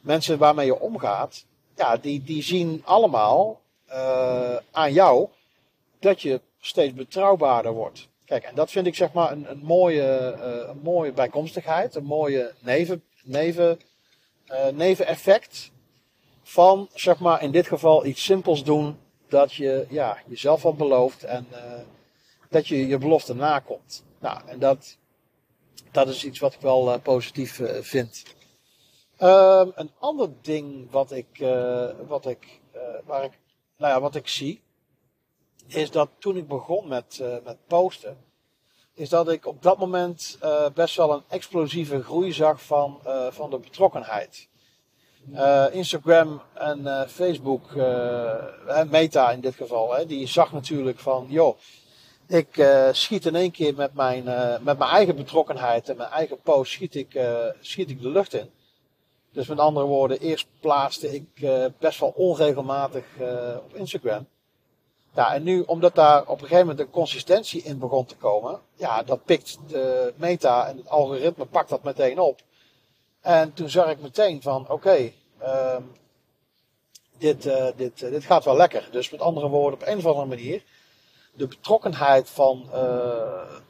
mensen 0.00 0.38
waarmee 0.38 0.66
je 0.66 0.80
omgaat, 0.80 1.44
ja, 1.76 1.96
die, 1.96 2.22
die 2.22 2.42
zien 2.42 2.82
allemaal 2.84 3.60
aan 4.70 4.92
jou 4.92 5.28
dat 5.98 6.22
je 6.22 6.40
steeds 6.60 6.94
betrouwbaarder 6.94 7.72
wordt. 7.72 8.08
Kijk, 8.24 8.44
en 8.44 8.54
dat 8.54 8.70
vind 8.70 8.86
ik 8.86 8.94
zeg 8.94 9.12
maar 9.12 9.32
een, 9.32 9.50
een, 9.50 9.62
mooie, 9.62 10.36
uh, 10.38 10.68
een 10.68 10.80
mooie 10.82 11.12
bijkomstigheid, 11.12 11.94
een 11.94 12.04
mooie 12.04 12.54
neven, 12.58 13.02
neven, 13.22 13.80
uh, 14.48 14.66
neveneffect 14.68 15.70
van, 16.42 16.88
zeg 16.94 17.18
maar, 17.18 17.42
in 17.42 17.50
dit 17.50 17.66
geval 17.66 18.06
iets 18.06 18.24
simpels 18.24 18.64
doen 18.64 18.98
dat 19.28 19.52
je 19.52 19.86
ja, 19.88 20.18
jezelf 20.26 20.62
wat 20.62 20.76
belooft 20.76 21.24
en 21.24 21.46
dat 22.50 22.66
je 22.68 22.86
je 22.86 22.98
belofte 22.98 23.34
nakomt. 23.34 24.04
Nou, 24.18 24.40
en 24.46 24.58
dat, 24.58 24.98
dat 25.90 26.08
is 26.08 26.24
iets 26.24 26.38
wat 26.38 26.54
ik 26.54 26.60
wel 26.60 27.00
positief 27.00 27.60
vind. 27.80 28.22
Um, 29.18 29.72
een 29.74 29.90
ander 29.98 30.30
ding 30.42 30.90
wat 30.90 31.12
ik, 31.12 31.44
wat 32.06 32.26
ik, 32.26 32.60
waar 33.04 33.24
ik, 33.24 33.38
nou 33.76 33.92
ja, 33.92 34.00
wat 34.00 34.14
ik 34.14 34.28
zie, 34.28 34.63
is 35.66 35.90
dat 35.90 36.08
toen 36.18 36.36
ik 36.36 36.48
begon 36.48 36.88
met, 36.88 37.18
uh, 37.22 37.36
met 37.44 37.56
posten, 37.66 38.16
is 38.94 39.08
dat 39.08 39.28
ik 39.28 39.46
op 39.46 39.62
dat 39.62 39.78
moment 39.78 40.38
best 40.74 40.96
wel 40.96 41.12
een 41.12 41.22
explosieve 41.28 42.02
groei 42.02 42.32
zag 42.32 42.62
van, 42.62 43.00
van 43.30 43.50
de 43.50 43.58
betrokkenheid. 43.58 44.48
Instagram 45.72 46.42
en 46.52 47.08
Facebook, 47.08 47.74
Meta 48.90 49.30
in 49.30 49.40
dit 49.40 49.54
geval, 49.54 49.94
hè, 49.94 50.06
die 50.06 50.26
zag 50.26 50.52
natuurlijk 50.52 50.98
van, 50.98 51.26
joh, 51.28 51.58
ik 52.26 52.66
schiet 52.92 53.26
in 53.26 53.34
één 53.34 53.50
keer 53.50 53.74
met 53.74 53.94
mijn, 53.94 54.24
met 54.62 54.78
mijn 54.78 54.90
eigen 54.90 55.16
betrokkenheid 55.16 55.88
en 55.88 55.96
mijn 55.96 56.10
eigen 56.10 56.40
post 56.40 56.72
schiet 56.72 56.94
ik, 56.94 57.20
schiet 57.60 57.90
ik 57.90 58.02
de 58.02 58.08
lucht 58.08 58.34
in. 58.34 58.50
Dus 59.32 59.46
met 59.46 59.58
andere 59.58 59.86
woorden, 59.86 60.20
eerst 60.20 60.46
plaatste 60.60 61.14
ik 61.14 61.26
best 61.78 62.00
wel 62.00 62.12
onregelmatig 62.16 63.04
op 63.64 63.74
Instagram. 63.74 64.26
Ja, 65.14 65.34
en 65.34 65.42
nu, 65.42 65.60
omdat 65.60 65.94
daar 65.94 66.20
op 66.20 66.28
een 66.28 66.46
gegeven 66.46 66.66
moment 66.66 66.80
een 66.80 66.90
consistentie 66.90 67.62
in 67.62 67.78
begon 67.78 68.04
te 68.04 68.16
komen, 68.16 68.60
ja, 68.76 69.02
dat 69.02 69.24
pikt 69.24 69.58
de 69.66 70.14
meta 70.16 70.68
en 70.68 70.76
het 70.76 70.88
algoritme 70.88 71.44
pakt 71.44 71.68
dat 71.68 71.82
meteen 71.82 72.18
op. 72.18 72.40
En 73.20 73.52
toen 73.52 73.68
zag 73.68 73.90
ik 73.90 74.00
meteen 74.00 74.42
van, 74.42 74.70
oké, 74.70 75.12
uh, 75.42 75.76
dit, 77.18 77.46
uh, 77.46 77.66
dit, 77.76 77.98
dit 77.98 78.24
gaat 78.24 78.44
wel 78.44 78.56
lekker. 78.56 78.88
Dus 78.90 79.10
met 79.10 79.20
andere 79.20 79.48
woorden, 79.48 79.80
op 79.80 79.86
een 79.86 79.98
of 79.98 80.06
andere 80.06 80.26
manier, 80.26 80.62
de 81.32 81.46
betrokkenheid 81.46 82.30
van, 82.30 82.68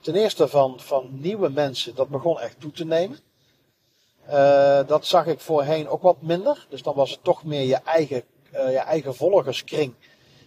ten 0.00 0.14
eerste 0.14 0.48
van, 0.48 0.80
van 0.80 1.09
nieuwe 1.11 1.48
mensen, 1.48 1.94
dat 1.94 2.09
begon 2.09 2.40
echt 2.40 2.61
toe 2.61 2.72
te 2.72 2.85
nemen. 2.85 3.18
Dat 4.87 5.07
zag 5.07 5.26
ik 5.26 5.40
voorheen 5.40 5.88
ook 5.88 6.02
wat 6.02 6.22
minder. 6.22 6.66
Dus 6.68 6.83
dan 6.83 6.94
was 6.94 7.11
het 7.11 7.24
toch 7.24 7.44
meer 7.44 7.62
je 7.62 7.76
eigen, 7.76 8.22
je 8.50 8.78
eigen 8.78 9.14
volgerskring. 9.14 9.94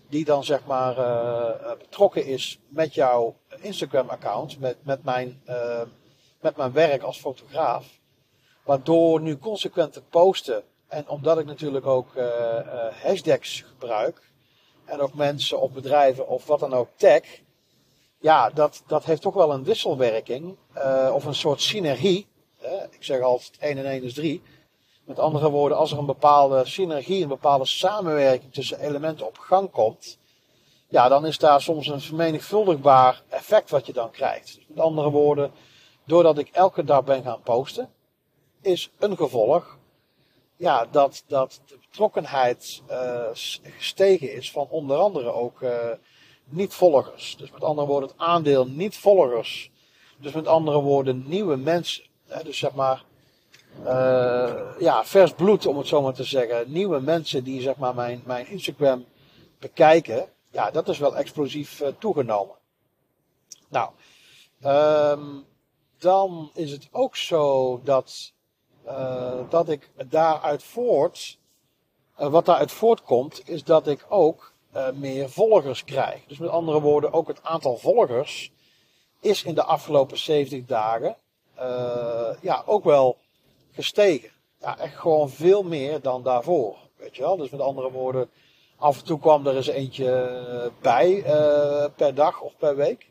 Die 0.10 0.26
dan 0.26 0.44
zeg 0.44 0.66
maar 0.66 0.98
uh, 0.98 1.72
betrokken 1.78 2.26
is 2.26 2.60
met 2.68 2.94
jouw 2.94 3.36
Instagram 3.62 4.10
account. 4.10 4.60
Met, 4.60 4.78
met, 4.82 5.04
mijn, 5.04 5.42
met 6.42 6.58
mijn 6.58 6.72
werk 6.72 7.02
als 7.02 7.20
fotograaf. 7.20 7.86
Waardoor 8.64 9.22
nu 9.22 9.38
consequent 9.38 9.94
te 9.94 10.02
posten. 10.02 10.64
En 10.88 11.10
omdat 11.10 11.40
ik 11.40 11.46
natuurlijk 11.46 11.86
ook 11.86 12.08
hashtags 13.04 13.62
gebruik. 13.62 14.22
En 14.86 15.00
ook 15.00 15.14
mensen 15.14 15.62
of 15.62 15.72
bedrijven 15.72 16.28
of 16.28 16.46
wat 16.46 16.60
dan 16.60 16.74
ook 16.74 16.90
tag. 16.96 17.22
Ja, 18.20 18.50
dat, 18.50 18.84
dat 18.88 19.06
heeft 19.06 19.22
toch 19.22 19.34
wel 19.34 19.54
een 19.54 19.64
wisselwerking. 19.64 20.58
of 21.12 21.26
een 21.26 21.36
soort 21.36 21.62
synergie 21.62 22.28
ik 22.90 23.04
zeg 23.04 23.22
altijd 23.22 23.58
1 23.60 23.78
en 23.78 23.86
1 23.86 24.04
is 24.04 24.14
3. 24.14 24.42
Met 25.08 25.20
andere 25.20 25.50
woorden, 25.50 25.78
als 25.78 25.92
er 25.92 25.98
een 25.98 26.06
bepaalde 26.06 26.66
synergie, 26.66 27.22
een 27.22 27.28
bepaalde 27.28 27.66
samenwerking 27.66 28.54
tussen 28.54 28.80
elementen 28.80 29.26
op 29.28 29.38
gang 29.38 29.72
komt, 29.72 30.18
ja, 30.88 31.08
dan 31.08 31.26
is 31.26 31.38
daar 31.38 31.62
soms 31.62 31.88
een 31.88 32.02
vermenigvuldigbaar 32.02 33.22
effect 33.30 33.70
wat 33.70 33.86
je 33.86 33.94
dan 33.94 34.12
krijgt. 34.12 34.60
Met 34.68 34.80
andere 34.80 35.10
woorden, 35.10 35.52
doordat 36.06 36.38
ik 36.38 36.50
elke 36.52 36.84
dag 36.84 37.04
ben 37.04 37.24
gaan 37.24 37.42
posten, 37.42 37.90
is 38.62 38.92
een 39.00 39.18
gevolg 39.18 39.78
ja, 40.56 40.86
dat, 40.92 41.24
dat 41.28 41.62
de 41.66 41.78
betrokkenheid 41.90 42.82
uh, 42.90 43.28
gestegen 43.62 44.34
is 44.34 44.52
van 44.52 44.68
onder 44.70 44.98
andere 44.98 45.32
ook 45.32 45.62
uh, 45.62 45.72
niet-volgers. 46.46 47.36
Dus 47.38 47.52
met 47.52 47.64
andere 47.64 47.88
woorden, 47.88 48.10
het 48.10 48.20
aandeel 48.20 48.68
niet-volgers. 48.68 49.72
Dus 50.18 50.32
met 50.32 50.48
andere 50.48 50.82
woorden, 50.82 51.24
nieuwe 51.28 51.56
mensen 51.56 52.04
dus 52.44 52.58
zeg 52.58 52.74
maar, 52.74 53.04
uh, 53.84 54.54
ja, 54.80 55.06
vers 55.06 55.32
bloed 55.32 55.66
om 55.66 55.78
het 55.78 55.88
zo 55.88 56.02
maar 56.02 56.14
te 56.14 56.24
zeggen. 56.24 56.72
Nieuwe 56.72 57.00
mensen 57.00 57.44
die 57.44 57.62
zeg 57.62 57.76
maar 57.76 57.96
mijn, 57.96 58.22
mijn 58.26 58.48
Instagram 58.48 59.06
bekijken. 59.60 60.30
Ja, 60.52 60.72
dat 60.72 60.90
is 60.90 60.98
wel 60.98 61.16
explosief 61.16 61.82
uh, 61.82 61.88
toegenomen. 62.00 62.56
Nou, 63.68 63.92
um, 64.66 65.46
dan 65.98 66.52
is 66.54 66.72
het 66.72 66.88
ook 66.92 67.16
zo 67.16 67.80
dat, 67.84 68.34
uh, 68.86 69.40
dat 69.50 69.70
ik 69.70 69.90
daaruit 70.10 70.64
voort, 70.64 71.38
wat 72.16 72.46
daaruit 72.46 72.72
voortkomt, 72.72 73.50
is 73.50 73.64
dat 73.64 73.88
ik 73.88 74.06
ook 74.10 74.54
meer 74.94 75.30
volgers 75.30 75.84
krijg. 75.84 76.26
Dus 76.28 76.38
met 76.38 76.50
andere 76.50 76.82
woorden, 76.82 77.14
ook 77.14 77.28
het 77.28 77.44
aantal 77.44 77.78
volgers 77.78 78.52
is 79.20 79.44
in 79.44 79.56
de 79.56 79.64
afgelopen 79.64 80.18
70 80.18 80.66
dagen 80.66 81.16
ja, 82.42 82.64
ook 82.66 82.84
wel 82.84 83.18
gestegen. 83.78 84.30
Ja, 84.60 84.80
echt 84.80 84.96
gewoon 84.96 85.30
veel 85.30 85.64
meer 85.64 86.02
dan 86.02 86.24
daarvoor. 86.24 86.78
Weet 86.96 87.16
je 87.16 87.22
wel? 87.22 87.38
Dus 87.38 87.50
met 87.50 87.60
andere 87.60 87.92
woorden, 87.92 88.30
af 88.76 88.98
en 88.98 89.06
toe 89.06 89.20
kwam 89.20 89.48
er 89.48 89.56
eens 89.56 89.68
eentje 89.68 90.72
bij 90.82 91.16
uh, 91.16 91.86
per 91.96 92.16
dag 92.16 92.42
of 92.42 92.58
per 92.58 92.76
week. 92.76 93.10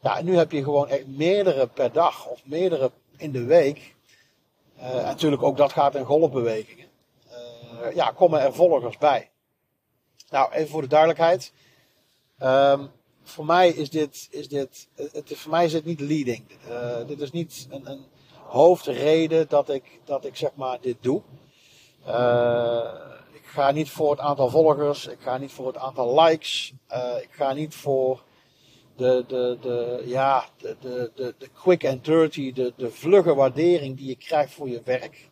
Ja, 0.00 0.18
en 0.18 0.24
nu 0.24 0.36
heb 0.36 0.52
je 0.52 0.62
gewoon 0.62 0.88
echt 0.88 1.06
meerdere 1.06 1.66
per 1.66 1.92
dag 1.92 2.26
of 2.26 2.40
meerdere 2.44 2.90
in 3.16 3.32
de 3.32 3.44
week. 3.44 3.94
Uh, 4.78 4.94
natuurlijk 4.94 5.42
ook 5.42 5.56
dat 5.56 5.72
gaat 5.72 5.94
in 5.94 6.04
golfbewegingen. 6.04 6.86
Uh, 7.26 7.94
ja, 7.94 8.10
komen 8.10 8.40
er 8.40 8.54
volgers 8.54 8.98
bij. 8.98 9.30
Nou, 10.30 10.52
even 10.52 10.68
voor 10.68 10.82
de 10.82 10.88
duidelijkheid. 10.88 11.52
Um, 12.42 12.90
voor 13.22 13.44
mij 13.44 13.68
is 13.68 13.90
dit, 13.90 14.28
is 14.30 14.48
dit 14.48 14.88
het, 14.94 15.32
voor 15.34 15.50
mij 15.50 15.64
is 15.64 15.72
het 15.72 15.84
niet 15.84 16.00
leading. 16.00 16.44
Dit 17.06 17.20
is 17.20 17.30
niet 17.30 17.66
een, 17.70 17.90
een, 17.90 18.04
hoofdreden 18.50 19.48
dat 19.48 19.68
ik, 19.68 20.00
dat 20.04 20.24
ik 20.24 20.36
zeg 20.36 20.50
maar 20.54 20.78
dit 20.80 20.96
doe. 21.00 21.22
Uh, 22.06 22.90
ik 23.32 23.42
ga 23.44 23.70
niet 23.70 23.90
voor 23.90 24.10
het 24.10 24.20
aantal 24.20 24.48
volgers, 24.48 25.06
ik 25.06 25.20
ga 25.20 25.38
niet 25.38 25.52
voor 25.52 25.66
het 25.66 25.76
aantal 25.76 26.20
likes, 26.20 26.72
uh, 26.92 27.14
ik 27.22 27.28
ga 27.30 27.52
niet 27.52 27.74
voor 27.74 28.22
de, 28.96 29.24
de, 29.28 29.58
de, 29.60 30.02
ja, 30.04 30.44
de, 30.56 30.76
de, 30.80 31.34
de, 31.38 31.48
quick 31.62 31.86
and 31.86 32.04
dirty, 32.04 32.52
de, 32.52 32.72
de 32.76 32.90
vlugge 32.90 33.34
waardering 33.34 33.96
die 33.96 34.06
je 34.06 34.16
krijgt 34.16 34.52
voor 34.52 34.68
je 34.68 34.80
werk. 34.84 35.28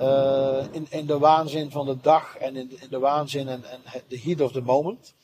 Uh, 0.00 0.64
in, 0.70 0.86
in 0.90 1.06
de 1.06 1.18
waanzin 1.18 1.70
van 1.70 1.86
de 1.86 1.96
dag 2.00 2.36
en 2.36 2.56
in 2.56 2.68
de, 2.68 2.76
in 2.80 2.88
de 2.90 2.98
waanzin 2.98 3.48
en, 3.48 3.64
en 3.64 4.02
de 4.08 4.20
heat 4.20 4.40
of 4.40 4.52
the 4.52 4.60
moment. 4.60 5.14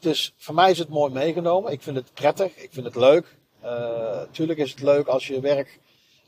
Dus 0.00 0.34
voor 0.36 0.54
mij 0.54 0.70
is 0.70 0.78
het 0.78 0.88
mooi 0.88 1.12
meegenomen. 1.12 1.72
Ik 1.72 1.82
vind 1.82 1.96
het 1.96 2.12
prettig. 2.14 2.56
Ik 2.56 2.72
vind 2.72 2.86
het 2.86 2.96
leuk. 2.96 3.36
Uh, 3.64 4.22
tuurlijk 4.30 4.58
is 4.58 4.70
het 4.70 4.82
leuk 4.82 5.06
als 5.06 5.26
je 5.26 5.40
werk 5.40 5.80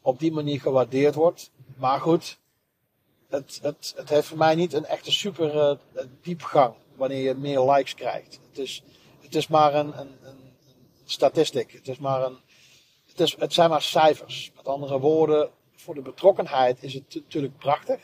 op 0.04 0.18
die 0.18 0.32
manier 0.32 0.60
gewaardeerd 0.60 1.14
wordt. 1.14 1.50
Maar 1.76 2.00
goed, 2.00 2.38
het, 3.28 3.58
het, 3.62 3.92
het 3.96 4.08
heeft 4.08 4.26
voor 4.26 4.38
mij 4.38 4.54
niet 4.54 4.72
een 4.72 4.84
echte 4.84 5.12
super 5.12 5.54
uh, 5.54 6.02
diepgang 6.22 6.74
wanneer 6.94 7.22
je 7.22 7.34
meer 7.34 7.60
likes 7.60 7.94
krijgt. 7.94 8.40
Het 8.48 8.58
is, 8.58 8.82
het 9.20 9.34
is 9.34 9.48
maar 9.48 9.74
een, 9.74 9.98
een, 9.98 10.16
een 10.22 10.54
statistiek. 11.04 11.72
Het, 11.72 11.88
is 11.88 11.98
maar 11.98 12.24
een, 12.24 12.36
het, 13.06 13.20
is, 13.20 13.36
het 13.38 13.52
zijn 13.52 13.70
maar 13.70 13.82
cijfers. 13.82 14.52
Met 14.56 14.68
andere 14.68 14.98
woorden, 14.98 15.50
voor 15.74 15.94
de 15.94 16.00
betrokkenheid 16.00 16.82
is 16.82 16.94
het 16.94 17.14
natuurlijk 17.14 17.58
prachtig. 17.58 18.00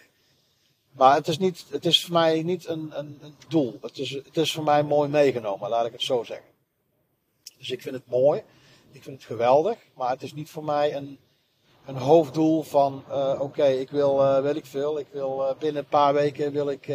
Maar 0.92 1.14
het 1.14 1.28
is, 1.28 1.38
niet, 1.38 1.64
het 1.68 1.86
is 1.86 2.04
voor 2.04 2.12
mij 2.12 2.42
niet 2.42 2.66
een, 2.66 2.98
een, 2.98 3.18
een 3.20 3.34
doel. 3.48 3.78
Het 3.80 3.98
is, 3.98 4.10
het 4.10 4.36
is 4.36 4.52
voor 4.52 4.64
mij 4.64 4.82
mooi 4.82 5.08
meegenomen, 5.08 5.70
laat 5.70 5.86
ik 5.86 5.92
het 5.92 6.02
zo 6.02 6.22
zeggen. 6.22 6.50
Dus 7.58 7.70
ik 7.70 7.82
vind 7.82 7.94
het 7.94 8.06
mooi. 8.06 8.42
Ik 8.92 9.02
vind 9.02 9.16
het 9.16 9.24
geweldig. 9.24 9.78
Maar 9.94 10.10
het 10.10 10.22
is 10.22 10.32
niet 10.32 10.50
voor 10.50 10.64
mij 10.64 10.96
een, 10.96 11.18
een 11.86 11.96
hoofddoel 11.96 12.62
van 12.62 13.04
uh, 13.08 13.34
oké, 13.38 13.66
ik 13.66 13.90
wil, 13.90 14.20
uh, 14.20 14.40
weet 14.40 14.56
ik 14.56 14.66
veel. 14.66 14.98
Ik 14.98 15.06
wil 15.10 15.40
uh, 15.40 15.58
binnen 15.58 15.82
een 15.82 15.88
paar 15.88 16.14
weken 16.14 16.52
wil 16.52 16.70
ik 16.70 16.88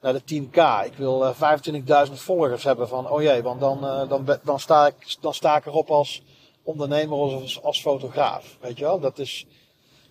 naar 0.00 0.12
de 0.12 0.22
10k. 0.22 0.86
Ik 0.86 0.96
wil 0.96 1.34
25.000 1.34 2.12
volgers 2.12 2.64
hebben 2.64 2.88
van 2.88 3.10
oh 3.10 3.22
jee, 3.22 3.42
want 3.42 3.60
dan, 3.60 3.80
dan, 4.08 4.38
dan, 4.44 4.60
sta 4.60 4.86
ik, 4.86 5.16
dan 5.20 5.34
sta 5.34 5.56
ik 5.56 5.66
erop 5.66 5.90
als 5.90 6.22
ondernemer 6.62 7.16
of 7.16 7.42
als, 7.42 7.62
als 7.62 7.80
fotograaf. 7.80 8.56
Weet 8.60 8.78
je 8.78 8.84
wel, 8.84 9.00
dat 9.00 9.18
is 9.18 9.46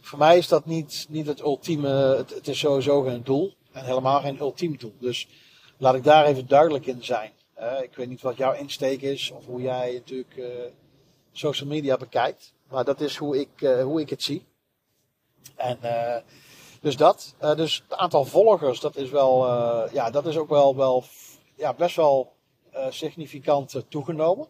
voor 0.01 0.19
mij 0.19 0.37
is 0.37 0.47
dat 0.47 0.65
niet, 0.65 1.05
niet 1.09 1.27
het 1.27 1.41
ultieme, 1.41 1.89
het, 1.89 2.33
het, 2.33 2.47
is 2.47 2.59
sowieso 2.59 3.01
geen 3.01 3.23
doel. 3.23 3.53
En 3.71 3.85
helemaal 3.85 4.19
geen 4.19 4.39
ultiem 4.39 4.77
doel. 4.77 4.95
Dus 4.99 5.27
laat 5.77 5.95
ik 5.95 6.03
daar 6.03 6.25
even 6.25 6.47
duidelijk 6.47 6.85
in 6.85 7.03
zijn. 7.03 7.31
Ik 7.81 7.95
weet 7.95 8.09
niet 8.09 8.21
wat 8.21 8.37
jouw 8.37 8.53
insteek 8.53 9.01
is 9.01 9.31
of 9.31 9.45
hoe 9.45 9.61
jij 9.61 9.93
natuurlijk 9.93 10.41
social 11.31 11.69
media 11.69 11.97
bekijkt. 11.97 12.53
Maar 12.73 12.83
dat 12.83 13.01
is 13.01 13.17
hoe 13.17 13.39
ik, 13.39 13.61
uh, 13.61 13.83
hoe 13.83 14.01
ik 14.01 14.09
het 14.09 14.23
zie. 14.23 14.45
En 15.55 15.77
dus 16.81 16.97
dat. 16.97 17.35
dus 17.39 17.83
het 17.87 17.97
aantal 17.97 18.25
volgers, 18.25 18.79
dat 18.79 18.95
is 18.95 19.09
wel, 19.09 19.45
ja, 19.91 20.09
dat 20.09 20.25
is 20.25 20.37
ook 20.37 20.49
wel, 20.49 20.75
wel 20.75 21.03
ja, 21.55 21.73
best 21.73 21.95
wel 21.95 22.31
significant 22.89 23.83
toegenomen. 23.87 24.47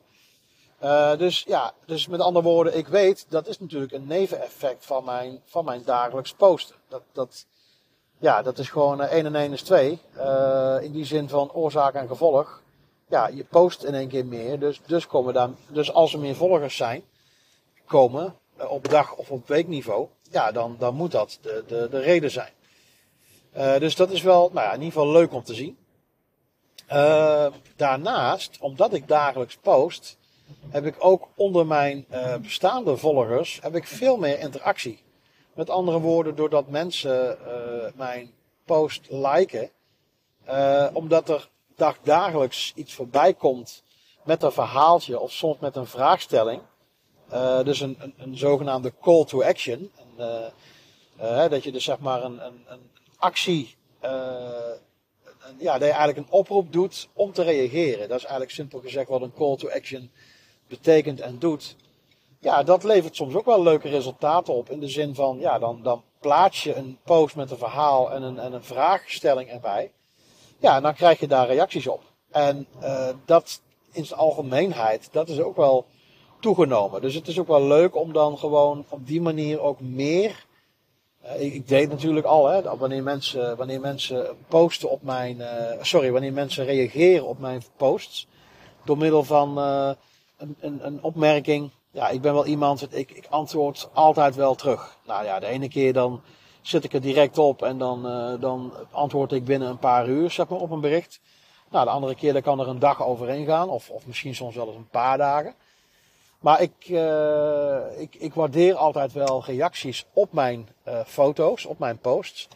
Uh, 0.83 1.17
dus 1.17 1.43
ja, 1.47 1.73
dus 1.86 2.07
met 2.07 2.19
andere 2.19 2.45
woorden, 2.45 2.77
ik 2.77 2.88
weet, 2.88 3.25
dat 3.29 3.47
is 3.47 3.59
natuurlijk 3.59 3.91
een 3.91 4.07
neveneffect 4.07 4.86
van 4.86 5.03
mijn, 5.03 5.41
van 5.45 5.65
mijn 5.65 5.81
dagelijks 5.86 6.33
posten. 6.33 6.75
Dat, 6.88 7.01
dat, 7.12 7.45
ja, 8.19 8.41
dat 8.41 8.57
is 8.57 8.69
gewoon 8.69 9.01
uh, 9.01 9.12
1 9.12 9.25
en 9.25 9.36
1 9.36 9.51
is 9.51 9.62
2. 9.62 9.99
Uh, 10.17 10.77
in 10.81 10.91
die 10.91 11.05
zin 11.05 11.29
van 11.29 11.51
oorzaak 11.51 11.93
en 11.93 12.07
gevolg. 12.07 12.62
Ja, 13.09 13.27
je 13.27 13.43
post 13.43 13.83
in 13.83 13.93
één 13.93 14.07
keer 14.07 14.25
meer. 14.25 14.59
Dus, 14.59 14.81
dus, 14.86 15.07
komen 15.07 15.33
daar, 15.33 15.49
dus 15.67 15.93
als 15.93 16.13
er 16.13 16.19
meer 16.19 16.36
volgers 16.36 16.75
zijn, 16.75 17.03
komen 17.86 18.36
uh, 18.60 18.72
op 18.72 18.89
dag 18.89 19.15
of 19.15 19.32
op 19.32 19.48
weekniveau. 19.48 20.08
Ja, 20.32 20.52
dan, 20.52 20.76
dan 20.80 20.96
moet 20.96 21.12
dat 21.12 21.38
de, 21.41 21.63
de, 21.67 21.88
de 21.89 22.00
reden 22.00 22.32
zijn. 22.32 22.52
Uh, 23.58 23.78
dus 23.78 23.96
dat 23.96 24.12
is 24.12 24.22
wel, 24.22 24.50
nou 24.54 24.65
ja, 24.65 24.74
in 24.74 24.82
ieder 24.82 24.93
geval 24.93 25.12
leuk 25.12 25.34
om 25.34 25.43
te 25.43 25.54
zien. 25.54 25.78
Uh, 26.91 27.46
daarnaast, 27.76 28.58
omdat 28.60 28.93
ik 28.93 29.08
dagelijks 29.08 29.56
post, 29.56 30.17
heb 30.69 30.86
ik 30.86 30.96
ook 31.00 31.28
onder 31.36 31.65
mijn 31.65 32.06
bestaande 32.41 32.98
volgers 32.98 33.60
heb 33.62 33.76
ik 33.76 33.88
veel 33.88 34.17
meer 34.17 34.39
interactie. 34.39 35.04
Met 35.54 35.69
andere 35.69 36.00
woorden, 36.00 36.36
doordat 36.36 36.67
mensen 36.67 37.38
mijn 37.96 38.32
post 38.65 39.08
liken, 39.10 39.69
omdat 40.93 41.30
er 41.30 41.50
dag, 41.76 41.98
dagelijks 42.04 42.72
iets 42.76 42.93
voorbij 42.93 43.34
komt 43.34 43.84
met 44.24 44.43
een 44.43 44.52
verhaaltje 44.52 45.19
of 45.19 45.32
soms 45.32 45.60
met 45.60 45.76
een 45.76 45.88
vraagstelling. 45.88 46.62
Dus 47.63 47.80
een, 47.80 48.13
een, 48.17 48.38
zogenaamde 48.38 48.93
call 49.02 49.26
to 49.26 49.43
action. 49.43 49.91
En, 51.17 51.50
dat 51.50 51.63
je 51.63 51.72
dus 51.72 51.84
zeg 51.84 52.00
maar 52.00 52.24
een, 52.24 52.46
een, 52.46 52.63
een 52.67 52.89
actie, 53.17 53.76
ja, 55.58 55.78
dat 55.78 55.88
je 55.88 55.93
eigenlijk 55.93 56.17
een 56.17 56.34
oproep 56.34 56.74
doet 56.74 57.08
om 57.13 57.34
te 57.34 57.43
reageren. 57.43 58.08
Dat 58.08 58.17
is 58.17 58.24
eigenlijk 58.24 58.52
simpel 58.52 58.80
gezegd 58.80 59.10
wat 59.10 59.22
een 59.22 59.34
call 59.34 59.56
to 59.56 59.69
action 59.69 60.12
betekent 60.67 61.19
en 61.19 61.39
doet. 61.39 61.76
Ja, 62.39 62.63
dat 62.63 62.84
levert 62.84 63.15
soms 63.15 63.36
ook 63.36 63.46
wel 63.46 63.63
leuke 63.63 63.89
resultaten 63.89 64.54
op. 64.54 64.69
In 64.69 64.80
de 64.80 64.88
zin 64.88 65.15
van, 65.15 65.39
ja, 65.39 65.60
dan, 65.60 65.84
dan 65.84 66.04
plaats 66.19 66.63
je 66.63 66.76
een 66.76 66.98
post 67.04 67.36
met 67.36 67.52
een 67.52 67.58
verhaal 67.58 68.12
en 68.12 68.22
een, 68.22 68.39
en 68.39 68.54
een 68.54 68.63
vraagstelling 68.63 69.50
erbij. 69.50 69.91
Ja, 70.58 70.76
en 70.76 70.82
dan 70.82 70.93
krijg 70.93 71.19
je 71.19 71.28
daar 71.28 71.48
reacties 71.48 71.88
op. 71.88 72.04
En 72.32 72.67
uh, 72.82 73.10
dat 73.26 73.62
in 73.91 74.06
zijn 74.06 74.19
algemeenheid, 74.19 75.10
dat 75.12 75.30
is 75.30 75.39
ook 75.39 75.56
wel 75.56 75.86
toegenomen. 76.43 77.01
Dus 77.01 77.13
het 77.13 77.27
is 77.27 77.39
ook 77.39 77.47
wel 77.47 77.63
leuk 77.63 77.95
om 77.95 78.13
dan 78.13 78.38
gewoon 78.38 78.86
op 78.89 79.08
die 79.08 79.21
manier 79.21 79.62
ook 79.62 79.79
meer. 79.79 80.45
Uh, 81.25 81.41
ik, 81.41 81.67
deed 81.67 81.89
natuurlijk 81.89 82.25
al, 82.25 82.47
hè, 82.47 82.77
wanneer 82.77 83.03
mensen, 83.03 83.58
wanneer 83.58 83.79
mensen 83.79 84.38
posten 84.47 84.89
op 84.89 85.03
mijn. 85.03 85.38
Uh, 85.38 85.47
sorry, 85.82 86.12
wanneer 86.12 86.34
mensen 86.34 86.65
reageren 86.65 87.27
op 87.27 87.39
mijn 87.39 87.63
posts. 87.77 88.27
Door 88.86 88.97
middel 88.97 89.23
van 89.23 89.58
een, 89.58 90.56
een, 90.60 90.86
een 90.86 90.99
opmerking. 91.01 91.69
Ja, 91.91 92.10
ik 92.10 92.21
ben 92.21 92.34
wel 92.34 92.45
iemand, 92.45 92.88
ik, 92.95 93.12
ik 93.12 93.25
antwoord 93.29 93.89
altijd 93.93 94.36
wel 94.36 94.56
terug. 94.56 94.97
Nou 95.06 95.25
ja, 95.25 95.39
de 95.39 95.45
ene 95.45 95.67
keer 95.67 95.93
dan 95.93 96.21
zit 96.62 96.84
ik 96.84 96.93
er 96.93 97.01
direct 97.01 97.38
op 97.38 97.62
en 97.62 97.77
dan, 97.77 98.06
uh, 98.06 98.41
dan 98.41 98.73
antwoord 98.91 99.32
ik 99.32 99.45
binnen 99.45 99.69
een 99.69 99.79
paar 99.79 100.08
uur 100.08 100.32
zeg 100.32 100.47
maar, 100.47 100.60
op 100.60 100.71
een 100.71 100.82
bericht. 100.82 101.19
Nou, 101.69 101.86
de 101.86 101.91
andere 101.91 102.15
keer 102.15 102.34
dan 102.34 102.41
kan 102.41 102.60
er 102.60 102.67
een 102.67 102.79
dag 102.79 103.06
overheen 103.06 103.45
gaan, 103.45 103.69
of, 103.69 103.89
of 103.89 104.06
misschien 104.08 104.36
soms 104.36 104.56
wel 104.56 104.67
eens 104.67 104.75
een 104.75 104.89
paar 104.89 105.17
dagen. 105.17 105.56
Maar 106.43 106.62
ik, 106.62 106.89
uh, 106.89 108.01
ik, 108.01 108.15
ik 108.15 108.34
waardeer 108.34 108.75
altijd 108.75 109.13
wel 109.13 109.43
reacties 109.45 110.06
op 110.13 110.34
mijn 110.34 110.69
uh, 110.88 110.99
foto's, 111.06 111.65
op 111.65 111.79
mijn 111.79 111.97
posts. 111.97 112.47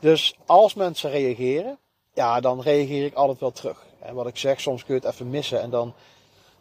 Dus 0.00 0.38
als 0.46 0.74
mensen 0.74 1.10
reageren, 1.10 1.78
ja, 2.12 2.40
dan 2.40 2.60
reageer 2.60 3.04
ik 3.04 3.14
altijd 3.14 3.40
wel 3.40 3.52
terug. 3.52 3.86
En 3.98 4.14
wat 4.14 4.26
ik 4.26 4.36
zeg, 4.36 4.60
soms 4.60 4.84
kun 4.84 4.94
je 4.94 5.00
het 5.00 5.10
even 5.10 5.30
missen 5.30 5.60
en 5.60 5.70
dan 5.70 5.94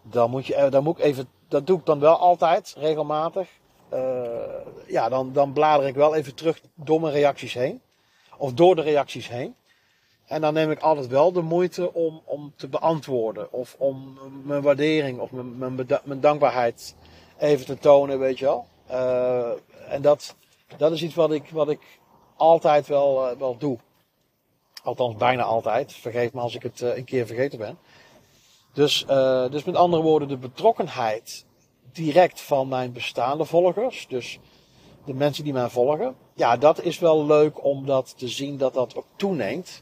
dan 0.03 0.29
moet 0.29 0.45
je, 0.45 0.55
eh, 0.55 0.71
dan 0.71 0.83
moet 0.83 0.97
ik 0.97 1.03
even, 1.03 1.27
dat 1.47 1.67
doe 1.67 1.79
ik 1.79 1.85
dan 1.85 1.99
wel 1.99 2.17
altijd, 2.17 2.75
regelmatig. 2.77 3.47
Uh, 3.93 3.99
ja, 4.87 5.09
dan, 5.09 5.33
dan 5.33 5.53
blader 5.53 5.87
ik 5.87 5.95
wel 5.95 6.15
even 6.15 6.35
terug 6.35 6.61
door 6.75 7.01
mijn 7.01 7.13
reacties 7.13 7.53
heen. 7.53 7.81
Of 8.37 8.53
door 8.53 8.75
de 8.75 8.81
reacties 8.81 9.27
heen. 9.27 9.55
En 10.33 10.41
dan 10.41 10.53
neem 10.53 10.71
ik 10.71 10.79
altijd 10.79 11.07
wel 11.07 11.31
de 11.31 11.41
moeite 11.41 11.93
om, 11.93 12.21
om 12.25 12.53
te 12.55 12.67
beantwoorden. 12.67 13.51
Of 13.51 13.75
om 13.77 14.17
mijn 14.43 14.61
waardering 14.61 15.19
of 15.19 15.31
mijn, 15.31 15.57
mijn, 15.57 15.87
mijn 16.03 16.19
dankbaarheid 16.19 16.95
even 17.37 17.65
te 17.65 17.77
tonen, 17.77 18.19
weet 18.19 18.39
je 18.39 18.45
wel. 18.45 18.65
Uh, 18.91 19.49
en 19.89 20.01
dat, 20.01 20.35
dat 20.77 20.91
is 20.91 21.03
iets 21.03 21.15
wat 21.15 21.31
ik, 21.31 21.49
wat 21.49 21.69
ik 21.69 21.99
altijd 22.35 22.87
wel, 22.87 23.31
uh, 23.31 23.37
wel 23.37 23.57
doe. 23.57 23.77
Althans, 24.83 25.15
bijna 25.15 25.43
altijd. 25.43 25.93
Vergeet 25.93 26.33
me 26.33 26.41
als 26.41 26.55
ik 26.55 26.63
het 26.63 26.81
een 26.81 27.05
keer 27.05 27.25
vergeten 27.25 27.57
ben. 27.57 27.77
Dus, 28.73 29.05
dus 29.51 29.63
met 29.63 29.75
andere 29.75 30.03
woorden, 30.03 30.27
de 30.27 30.37
betrokkenheid 30.37 31.45
direct 31.91 32.41
van 32.41 32.67
mijn 32.67 32.91
bestaande 32.91 33.45
volgers, 33.45 34.05
dus 34.07 34.39
de 35.05 35.13
mensen 35.13 35.43
die 35.43 35.53
mij 35.53 35.69
volgen, 35.69 36.15
ja, 36.35 36.57
dat 36.57 36.81
is 36.81 36.99
wel 36.99 37.25
leuk 37.25 37.63
om 37.63 37.85
dat 37.85 38.13
te 38.17 38.27
zien 38.27 38.57
dat 38.57 38.73
dat 38.73 38.95
ook 38.95 39.05
toeneemt. 39.15 39.81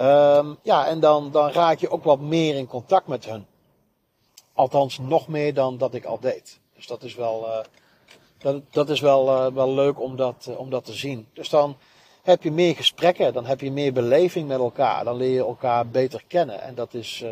Um, 0.00 0.58
ja, 0.62 0.86
en 0.86 1.00
dan, 1.00 1.30
dan 1.30 1.50
raak 1.50 1.78
je 1.78 1.90
ook 1.90 2.04
wat 2.04 2.20
meer 2.20 2.54
in 2.54 2.66
contact 2.66 3.06
met 3.06 3.24
hun. 3.24 3.46
Althans, 4.52 4.98
nog 4.98 5.28
meer 5.28 5.54
dan 5.54 5.78
dat 5.78 5.94
ik 5.94 6.04
al 6.04 6.20
deed. 6.20 6.60
Dus 6.76 6.86
dat 6.86 7.02
is 7.02 7.14
wel, 7.14 7.46
uh, 7.46 7.58
dat, 8.38 8.62
dat 8.70 8.88
is 8.88 9.00
wel, 9.00 9.28
uh, 9.28 9.54
wel 9.54 9.70
leuk 9.70 10.00
om 10.00 10.16
dat, 10.16 10.46
uh, 10.48 10.58
om 10.58 10.70
dat 10.70 10.84
te 10.84 10.92
zien. 10.92 11.28
Dus 11.32 11.48
dan 11.48 11.76
heb 12.22 12.42
je 12.42 12.52
meer 12.52 12.76
gesprekken, 12.76 13.32
dan 13.32 13.46
heb 13.46 13.60
je 13.60 13.72
meer 13.72 13.92
beleving 13.92 14.48
met 14.48 14.58
elkaar. 14.58 15.04
Dan 15.04 15.16
leer 15.16 15.32
je 15.32 15.44
elkaar 15.44 15.88
beter 15.88 16.24
kennen. 16.28 16.60
En 16.60 16.74
dat 16.74 16.94
is, 16.94 17.24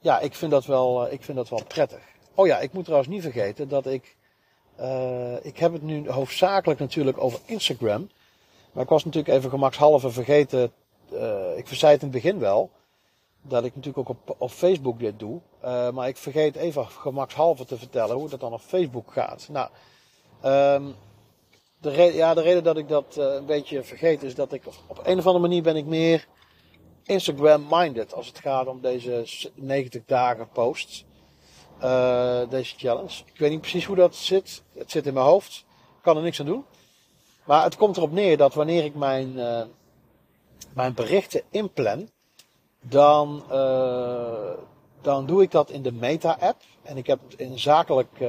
ja, 0.00 0.20
ik 0.20 0.34
vind, 0.34 0.50
dat 0.50 0.64
wel, 0.64 1.06
eh, 1.06 1.12
ik 1.12 1.22
vind 1.22 1.36
dat 1.36 1.48
wel 1.48 1.64
prettig. 1.68 2.00
Oh 2.34 2.46
ja, 2.46 2.58
ik 2.58 2.72
moet 2.72 2.84
trouwens 2.84 3.10
niet 3.10 3.22
vergeten 3.22 3.68
dat 3.68 3.86
ik. 3.86 4.16
Ik 5.42 5.58
heb 5.58 5.72
het 5.72 5.82
nu 5.82 6.10
hoofdzakelijk 6.10 6.80
natuurlijk 6.80 7.22
over 7.22 7.40
Instagram. 7.44 8.08
Maar 8.76 8.84
ik 8.84 8.90
was 8.90 9.04
natuurlijk 9.04 9.34
even 9.34 9.50
gemakshalve 9.50 10.10
vergeten. 10.10 10.72
Uh, 11.12 11.56
ik 11.56 11.66
zei 11.68 11.92
het 11.92 12.02
in 12.02 12.08
het 12.08 12.22
begin 12.22 12.38
wel. 12.38 12.70
Dat 13.42 13.64
ik 13.64 13.74
natuurlijk 13.74 14.08
ook 14.08 14.18
op, 14.18 14.34
op 14.38 14.50
Facebook 14.50 14.98
dit 14.98 15.18
doe. 15.18 15.40
Uh, 15.64 15.90
maar 15.90 16.08
ik 16.08 16.16
vergeet 16.16 16.56
even 16.56 16.86
gemakshalve 16.86 17.64
te 17.64 17.78
vertellen 17.78 18.16
hoe 18.16 18.28
dat 18.28 18.40
dan 18.40 18.52
op 18.52 18.60
Facebook 18.60 19.12
gaat. 19.12 19.48
Nou, 19.50 19.68
um, 20.44 20.94
de, 21.80 22.12
ja, 22.14 22.34
de 22.34 22.40
reden 22.40 22.64
dat 22.64 22.76
ik 22.76 22.88
dat 22.88 23.16
een 23.16 23.46
beetje 23.46 23.82
vergeet 23.82 24.22
is 24.22 24.34
dat 24.34 24.52
ik 24.52 24.62
op 24.86 25.00
een 25.04 25.18
of 25.18 25.26
andere 25.26 25.46
manier 25.46 25.62
ben 25.62 25.76
ik 25.76 25.86
meer 25.86 26.26
Instagram-minded 27.02 28.14
als 28.14 28.26
het 28.26 28.38
gaat 28.38 28.66
om 28.66 28.80
deze 28.80 29.24
90 29.54 30.02
dagen 30.06 30.48
posts. 30.48 31.04
Deze 32.48 32.76
challenge. 32.76 33.22
Ik 33.32 33.38
weet 33.38 33.50
niet 33.50 33.60
precies 33.60 33.84
hoe 33.84 33.96
dat 33.96 34.14
zit. 34.14 34.62
Het 34.74 34.90
zit 34.90 35.06
in 35.06 35.14
mijn 35.14 35.26
hoofd. 35.26 35.64
Ik 35.96 36.02
kan 36.02 36.16
er 36.16 36.22
niks 36.22 36.40
aan 36.40 36.46
doen. 36.46 36.64
Maar 37.46 37.62
het 37.62 37.76
komt 37.76 37.96
erop 37.96 38.12
neer 38.12 38.36
dat 38.36 38.54
wanneer 38.54 38.84
ik 38.84 38.94
mijn, 38.94 39.32
uh, 39.36 39.62
mijn 40.74 40.94
berichten 40.94 41.42
inplan, 41.50 42.10
dan, 42.82 43.42
uh, 43.50 44.50
dan 45.00 45.26
doe 45.26 45.42
ik 45.42 45.50
dat 45.50 45.70
in 45.70 45.82
de 45.82 45.92
Meta-app. 45.92 46.62
En 46.82 46.96
ik 46.96 47.06
heb 47.06 47.20
een 47.36 47.58
zakelijk, 47.58 48.24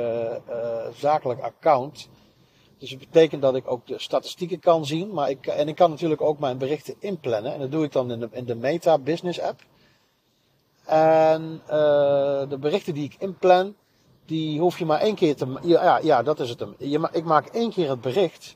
zakelijk 0.93 1.41
account 1.41 2.09
dus 2.77 2.89
het 2.89 2.99
betekent 2.99 3.41
dat 3.41 3.55
ik 3.55 3.71
ook 3.71 3.87
de 3.87 3.99
statistieken 3.99 4.59
kan 4.59 4.85
zien. 4.85 5.13
Maar 5.13 5.29
ik, 5.29 5.47
en 5.47 5.67
ik 5.67 5.75
kan 5.75 5.89
natuurlijk 5.89 6.21
ook 6.21 6.39
mijn 6.39 6.57
berichten 6.57 6.95
inplannen. 6.99 7.53
En 7.53 7.59
dat 7.59 7.71
doe 7.71 7.83
ik 7.83 7.91
dan 7.91 8.11
in 8.11 8.19
de, 8.19 8.29
in 8.31 8.45
de 8.45 8.55
Meta 8.55 8.97
Business 8.97 9.41
app. 9.41 9.61
En 10.85 11.61
de 12.49 12.57
berichten 12.59 12.93
die 12.93 13.03
ik 13.03 13.15
inplan, 13.19 13.75
die 14.25 14.59
hoef 14.59 14.79
je 14.79 14.85
maar 14.85 14.99
één 14.99 15.15
keer 15.15 15.35
te. 15.35 15.59
Ja, 15.63 15.99
ja 16.03 16.23
dat 16.23 16.39
is 16.39 16.49
het 16.49 16.63
ik 17.11 17.23
maak 17.23 17.47
één 17.47 17.71
keer 17.71 17.89
het 17.89 18.01
bericht. 18.01 18.55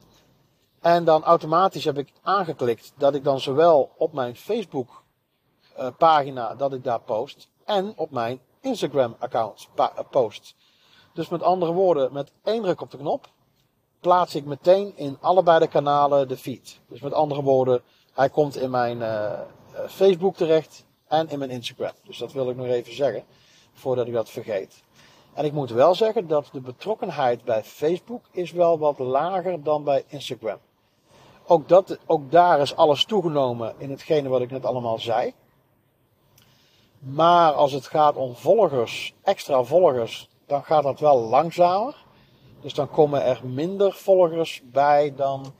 En 0.81 1.03
dan 1.03 1.23
automatisch 1.23 1.85
heb 1.85 1.97
ik 1.97 2.11
aangeklikt 2.21 2.93
dat 2.97 3.15
ik 3.15 3.23
dan 3.23 3.39
zowel 3.39 3.91
op 3.97 4.13
mijn 4.13 4.35
Facebook 4.35 5.03
uh, 5.79 5.87
pagina 5.97 6.55
dat 6.55 6.73
ik 6.73 6.83
daar 6.83 7.01
post 7.01 7.49
en 7.65 7.93
op 7.95 8.11
mijn 8.11 8.41
Instagram 8.61 9.15
account 9.19 9.67
post. 10.09 10.55
Dus 11.13 11.29
met 11.29 11.43
andere 11.43 11.71
woorden, 11.71 12.13
met 12.13 12.31
één 12.43 12.61
druk 12.61 12.81
op 12.81 12.91
de 12.91 12.97
knop 12.97 13.29
plaats 13.99 14.35
ik 14.35 14.45
meteen 14.45 14.93
in 14.95 15.17
allebei 15.19 15.59
de 15.59 15.67
kanalen 15.67 16.27
de 16.27 16.37
feed. 16.37 16.79
Dus 16.87 17.01
met 17.01 17.13
andere 17.13 17.41
woorden, 17.41 17.81
hij 18.13 18.29
komt 18.29 18.55
in 18.55 18.69
mijn 18.69 18.97
uh, 18.97 19.39
Facebook 19.87 20.35
terecht 20.35 20.85
en 21.07 21.29
in 21.29 21.39
mijn 21.39 21.51
Instagram. 21.51 21.91
Dus 22.03 22.17
dat 22.17 22.31
wil 22.31 22.49
ik 22.49 22.55
nog 22.55 22.65
even 22.65 22.95
zeggen, 22.95 23.23
voordat 23.73 24.07
ik 24.07 24.13
dat 24.13 24.29
vergeet. 24.29 24.83
En 25.33 25.45
ik 25.45 25.51
moet 25.51 25.69
wel 25.69 25.95
zeggen 25.95 26.27
dat 26.27 26.49
de 26.51 26.61
betrokkenheid 26.61 27.43
bij 27.43 27.63
Facebook 27.63 28.25
is 28.31 28.51
wel 28.51 28.79
wat 28.79 28.99
lager 28.99 29.63
dan 29.63 29.83
bij 29.83 30.03
Instagram. 30.07 30.59
Ook, 31.51 31.67
dat, 31.67 31.97
ook 32.05 32.31
daar 32.31 32.59
is 32.59 32.75
alles 32.75 33.05
toegenomen 33.05 33.73
in 33.77 33.89
hetgene 33.89 34.29
wat 34.29 34.41
ik 34.41 34.51
net 34.51 34.65
allemaal 34.65 34.99
zei. 34.99 35.33
Maar 36.99 37.51
als 37.51 37.71
het 37.71 37.87
gaat 37.87 38.15
om 38.15 38.35
volgers, 38.35 39.13
extra 39.23 39.63
volgers, 39.63 40.29
dan 40.45 40.63
gaat 40.63 40.83
dat 40.83 40.99
wel 40.99 41.19
langzamer. 41.19 42.05
Dus 42.61 42.73
dan 42.73 42.89
komen 42.89 43.23
er 43.23 43.41
minder 43.43 43.93
volgers 43.93 44.61
bij 44.63 45.13
dan, 45.15 45.53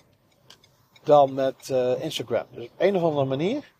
dan 1.03 1.33
met 1.33 1.69
uh, 1.71 2.03
Instagram. 2.03 2.45
Dus 2.51 2.65
op 2.65 2.71
een 2.77 2.95
of 2.95 3.03
andere 3.03 3.25
manier. 3.25 3.71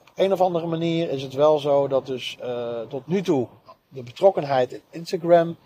Op 0.00 0.12
een 0.14 0.32
of 0.32 0.40
andere 0.40 0.66
manier 0.66 1.10
is 1.10 1.22
het 1.22 1.32
wel 1.32 1.58
zo 1.58 1.88
dat 1.88 2.06
dus 2.06 2.36
uh, 2.42 2.80
tot 2.80 3.06
nu 3.06 3.22
toe 3.22 3.48
de 3.88 4.02
betrokkenheid 4.02 4.72
in 4.72 4.82
Instagram 4.90 5.56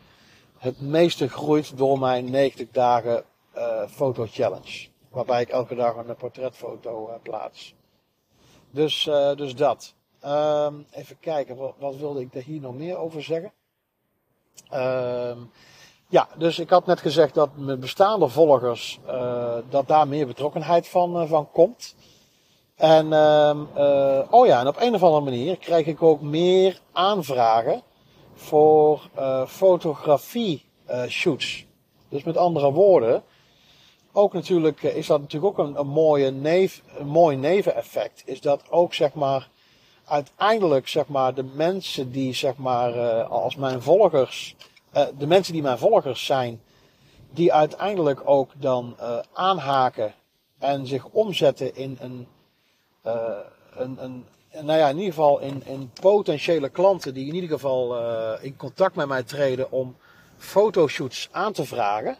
het 0.58 0.80
meeste 0.80 1.28
groeit 1.28 1.76
door 1.76 1.98
mijn 1.98 2.30
90 2.30 2.68
dagen 2.70 3.24
uh, 3.56 3.82
foto 3.88 4.26
challenge. 4.30 4.90
Waarbij 5.12 5.42
ik 5.42 5.48
elke 5.48 5.74
dag 5.74 5.96
een 5.96 6.16
portretfoto 6.16 7.08
uh, 7.08 7.14
plaats. 7.22 7.74
Dus, 8.70 9.06
uh, 9.06 9.34
dus 9.34 9.54
dat. 9.54 9.94
Um, 10.24 10.86
even 10.90 11.18
kijken, 11.20 11.56
wat, 11.78 11.96
wilde 11.96 12.20
ik 12.20 12.34
er 12.34 12.42
hier 12.42 12.60
nog 12.60 12.74
meer 12.74 12.96
over 12.96 13.22
zeggen? 13.22 13.52
Um, 14.74 15.50
ja, 16.08 16.28
dus 16.38 16.58
ik 16.58 16.70
had 16.70 16.86
net 16.86 17.00
gezegd 17.00 17.34
dat 17.34 17.56
mijn 17.56 17.80
bestaande 17.80 18.28
volgers, 18.28 19.00
uh, 19.06 19.56
dat 19.68 19.88
daar 19.88 20.08
meer 20.08 20.26
betrokkenheid 20.26 20.88
van, 20.88 21.28
van 21.28 21.50
komt. 21.50 21.94
En, 22.74 23.06
uh, 23.06 24.20
oh 24.30 24.46
ja, 24.46 24.60
en 24.60 24.68
op 24.68 24.76
een 24.80 24.94
of 24.94 25.02
andere 25.02 25.24
manier 25.24 25.58
krijg 25.58 25.86
ik 25.86 26.02
ook 26.02 26.20
meer 26.20 26.80
aanvragen 26.92 27.82
voor 28.34 29.08
fotografie 29.46 30.64
shoots. 31.08 31.66
Dus 32.08 32.22
met 32.22 32.36
andere 32.36 32.72
woorden, 32.72 33.22
ook 34.12 34.32
natuurlijk 34.32 34.82
is 34.82 35.06
dat 35.06 35.20
natuurlijk 35.20 35.58
ook 35.58 35.66
een, 35.66 35.78
een, 35.78 35.86
mooie 35.86 36.30
neef, 36.30 36.82
een 36.98 37.06
mooi 37.06 37.36
neveneffect. 37.36 38.22
Is 38.24 38.40
dat 38.40 38.62
ook 38.70 38.94
zeg 38.94 39.14
maar 39.14 39.48
uiteindelijk 40.04 40.88
zeg 40.88 41.06
maar 41.06 41.34
de 41.34 41.44
mensen 41.54 42.10
die 42.10 42.34
zeg 42.34 42.56
maar 42.56 42.92
als 43.22 43.56
mijn 43.56 43.82
volgers 43.82 44.56
uh, 44.96 45.06
de 45.18 45.26
mensen 45.26 45.52
die 45.52 45.62
mijn 45.62 45.78
volgers 45.78 46.24
zijn, 46.24 46.60
die 47.30 47.52
uiteindelijk 47.52 48.20
ook 48.24 48.50
dan 48.56 48.96
aanhaken 49.32 50.14
en 50.58 50.86
zich 50.86 51.04
omzetten 51.04 51.76
in 51.76 51.98
een, 52.00 52.26
een, 53.76 53.98
een, 54.02 54.24
nou 54.60 54.78
ja, 54.78 54.88
in 54.88 54.96
ieder 54.96 55.12
geval 55.12 55.40
in, 55.40 55.62
in 55.66 55.90
potentiële 56.00 56.68
klanten 56.68 57.14
die 57.14 57.26
in 57.26 57.34
ieder 57.34 57.50
geval 57.50 57.96
in 58.38 58.56
contact 58.56 58.94
met 58.94 59.08
mij 59.08 59.22
treden 59.22 59.70
om 59.70 59.96
fotoshoots 60.36 61.28
aan 61.30 61.52
te 61.52 61.64
vragen. 61.64 62.16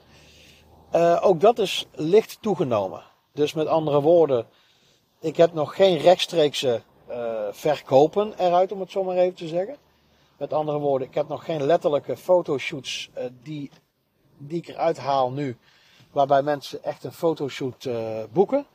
Ook 1.21 1.41
dat 1.41 1.59
is 1.59 1.87
licht 1.95 2.39
toegenomen. 2.41 3.03
Dus 3.33 3.53
met 3.53 3.67
andere 3.67 4.01
woorden, 4.01 4.47
ik 5.21 5.37
heb 5.37 5.53
nog 5.53 5.75
geen 5.75 5.99
rechtstreekse 5.99 6.83
verkopen 7.51 8.33
eruit, 8.39 8.73
om 8.73 8.81
het 8.81 8.91
zo 8.91 9.05
maar 9.05 9.17
even 9.17 9.35
te 9.35 9.49
zeggen. 9.49 9.77
Met 10.43 10.53
andere 10.53 10.79
woorden, 10.79 11.09
ik 11.09 11.15
heb 11.15 11.29
nog 11.29 11.45
geen 11.45 11.63
letterlijke 11.63 12.17
fotoshoots 12.17 13.11
uh, 13.19 13.25
die, 13.43 13.71
die 14.39 14.59
ik 14.59 14.69
eruit 14.69 14.99
haal 14.99 15.31
nu. 15.31 15.57
Waarbij 16.11 16.43
mensen 16.43 16.85
echt 16.85 17.05
een 17.05 17.13
fotoshoot 17.13 17.89
boeken. 18.33 18.67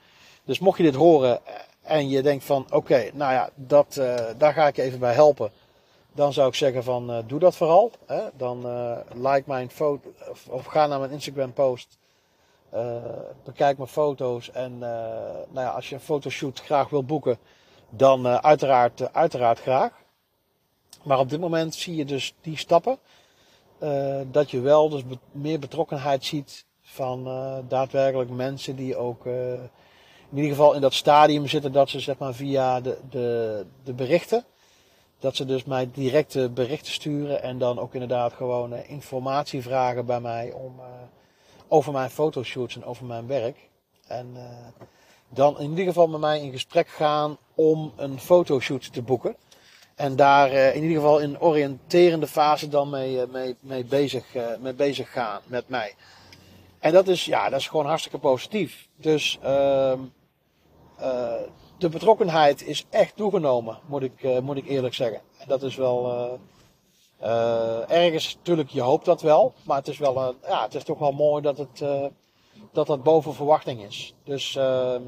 Dus 0.44 0.60
mocht 0.60 0.78
je 0.78 0.84
dit 0.84 0.96
horen 0.96 1.46
eh, 1.46 1.54
en 1.82 2.10
je 2.10 2.22
denkt 2.22 2.44
van 2.44 2.66
oké, 2.70 3.10
nou 3.14 3.34
ja, 3.34 3.50
dat, 3.56 3.94
daar 4.38 4.54
ga 4.54 4.68
ik 4.68 4.78
even 4.78 5.00
bij 5.00 5.14
helpen. 5.14 5.52
Dan 6.12 6.34
zou 6.34 6.48
ik 6.48 6.56
zeggen 6.56 6.84
van 6.84 7.24
doe 7.28 7.40
dat 7.40 7.56
vooral. 7.56 7.92
Hè? 8.06 8.24
Dan 8.38 8.58
like 9.14 9.44
mijn 9.46 9.70
foto 9.70 10.14
of, 10.50 10.66
ga 10.66 10.88
naar 10.88 11.00
mijn 11.00 11.12
Instagram 11.12 11.54
post. 11.54 11.98
Bekijk 13.44 13.78
mijn 13.78 13.90
foto's 13.90 14.52
en 14.52 14.78
nou 14.78 15.48
ja, 15.54 15.70
als 15.70 15.90
je 15.90 15.96
een 15.96 16.02
fotoshoot 16.02 16.60
graag 16.60 16.90
wil 16.90 17.04
boeken, 17.04 17.38
dan 17.90 18.28
uiteraard, 18.28 19.14
uiteraard 19.14 19.60
graag. 19.60 19.92
Maar 21.04 21.20
op 21.20 21.30
dit 21.30 21.40
moment 21.40 21.76
zie 21.76 21.96
je 21.96 22.06
dus 22.06 22.34
die 22.42 22.58
stappen. 22.58 22.98
Dat 24.32 24.52
je 24.52 24.60
wel 24.60 24.90
dus 24.90 25.02
meer 25.32 25.60
betrokkenheid 25.60 26.26
ziet 26.26 26.66
van 26.82 27.24
daadwerkelijk 27.68 28.30
mensen 28.30 28.76
die 28.76 28.98
ook 28.98 29.26
in 30.30 30.36
ieder 30.36 30.52
geval 30.52 30.74
in 30.74 30.82
dat 30.82 30.94
stadium 30.94 31.48
zitten 31.48 31.72
dat 31.72 31.90
ze 31.90 32.00
zeg 32.00 32.18
maar 32.18 32.34
via 32.34 32.82
de, 32.82 32.98
de, 33.10 33.66
de 33.84 33.94
berichten. 33.94 34.46
Dat 35.20 35.36
ze 35.36 35.46
dus 35.46 35.64
mij 35.64 35.90
directe 35.94 36.50
berichten 36.50 36.94
sturen 36.94 37.42
en 37.42 37.58
dan 37.58 37.80
ook 37.80 37.94
inderdaad 37.94 38.34
gewoon 38.34 38.74
informatie 38.74 39.62
vragen 39.62 40.06
bij 40.06 40.20
mij 40.20 40.52
om, 40.52 40.80
over 41.68 41.92
mijn 41.92 42.10
fotoshoots 42.10 42.76
en 42.76 42.86
over 42.86 43.06
mijn 43.06 43.28
werk. 43.28 43.70
En 44.08 44.38
dan 45.30 45.60
in 45.60 45.70
ieder 45.70 45.86
geval 45.86 46.08
met 46.08 46.20
mij 46.20 46.42
in 46.42 46.52
gesprek 46.52 46.88
gaan 46.88 47.38
om 47.56 47.94
een 47.96 48.20
fotoshoot 48.20 48.94
te 48.94 49.02
boeken. 49.02 49.36
En 49.96 50.16
daar 50.16 50.52
uh, 50.52 50.76
in 50.76 50.82
ieder 50.82 50.98
geval 50.98 51.20
in 51.20 51.40
oriënterende 51.40 52.28
fase 52.28 52.68
dan 52.68 52.90
mee, 52.90 53.16
uh, 53.16 53.24
mee, 53.32 53.56
mee, 53.60 53.86
bezig, 53.86 54.26
mee 54.60 54.74
bezig 54.74 55.12
gaan 55.12 55.42
met 55.46 55.70
mij. 55.70 55.96
En 56.80 56.94
dat 56.94 57.08
is, 57.08 57.26
ja, 57.26 57.50
dat 57.50 57.60
is 57.60 57.68
gewoon 57.68 57.86
hartstikke 57.86 58.18
positief. 58.18 58.88
Dus 58.96 59.40
ehm, 59.42 60.00
de 61.78 61.90
betrokkenheid 61.90 62.68
is 62.68 62.86
echt 62.90 63.16
toegenomen, 63.16 63.80
moet 63.86 64.04
ik, 64.04 64.42
moet 64.42 64.58
ik 64.58 64.68
eerlijk 64.68 64.94
zeggen. 64.94 65.22
En 65.38 65.48
dat 65.48 65.64
is 65.64 65.76
wel 65.76 66.40
ergens, 67.88 68.36
natuurlijk, 68.36 68.70
je 68.70 68.82
hoopt 68.82 69.06
dat 69.06 69.22
wel. 69.22 69.54
Maar 69.64 69.78
het 69.78 69.88
is, 69.88 69.98
wel, 69.98 70.36
ja, 70.48 70.64
het 70.64 70.76
is 70.76 70.84
toch 70.84 71.00
wel 71.00 71.12
mooi 71.12 71.42
dat 71.42 71.58
het, 71.58 71.84
dat, 72.72 72.88
dat 72.88 73.04
boven 73.04 73.34
verwachting 73.34 73.84
is. 73.84 74.14
Dus 74.24 74.56
ehm, 74.56 75.02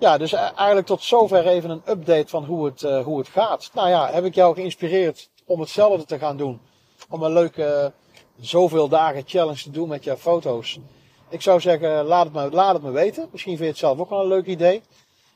ja, 0.00 0.18
dus 0.18 0.32
eigenlijk 0.32 0.86
tot 0.86 1.02
zover 1.02 1.46
even 1.46 1.70
een 1.70 1.82
update 1.88 2.28
van 2.28 2.44
hoe 2.44 2.64
het, 2.64 2.82
uh, 2.82 3.04
hoe 3.04 3.18
het 3.18 3.28
gaat. 3.28 3.70
Nou 3.74 3.88
ja, 3.88 4.10
heb 4.10 4.24
ik 4.24 4.34
jou 4.34 4.54
geïnspireerd 4.54 5.30
om 5.44 5.60
hetzelfde 5.60 6.04
te 6.04 6.18
gaan 6.18 6.36
doen. 6.36 6.60
Om 7.08 7.22
een 7.22 7.32
leuke 7.32 7.92
zoveel 8.40 8.88
dagen 8.88 9.22
challenge 9.26 9.62
te 9.62 9.70
doen 9.70 9.88
met 9.88 10.04
jouw 10.04 10.16
foto's. 10.16 10.78
Ik 11.28 11.42
zou 11.42 11.60
zeggen, 11.60 12.04
laat 12.04 12.24
het, 12.24 12.34
me, 12.34 12.50
laat 12.50 12.74
het 12.74 12.82
me 12.82 12.90
weten. 12.90 13.28
Misschien 13.32 13.56
vind 13.56 13.64
je 13.64 13.70
het 13.70 13.78
zelf 13.78 13.98
ook 13.98 14.10
wel 14.10 14.20
een 14.20 14.28
leuk 14.28 14.46
idee. 14.46 14.82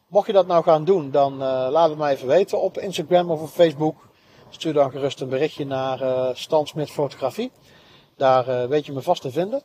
Mocht 0.09 0.27
je 0.27 0.33
dat 0.33 0.47
nou 0.47 0.63
gaan 0.63 0.85
doen, 0.85 1.11
dan 1.11 1.33
uh, 1.33 1.67
laat 1.71 1.89
het 1.89 1.99
me 1.99 2.09
even 2.09 2.27
weten 2.27 2.61
op 2.61 2.79
Instagram 2.79 3.31
of 3.31 3.43
op 3.43 3.49
Facebook. 3.49 4.09
Stuur 4.55 4.73
dan 4.73 4.91
gerust 4.91 5.21
een 5.21 5.29
berichtje 5.29 5.67
naar 5.67 6.03
uh, 6.03 6.87
Fotografie. 6.87 7.51
Daar 8.17 8.69
weet 8.69 8.87
je 8.87 8.93
me 8.93 9.03
vast 9.03 9.23
te 9.23 9.31
vinden. 9.31 9.63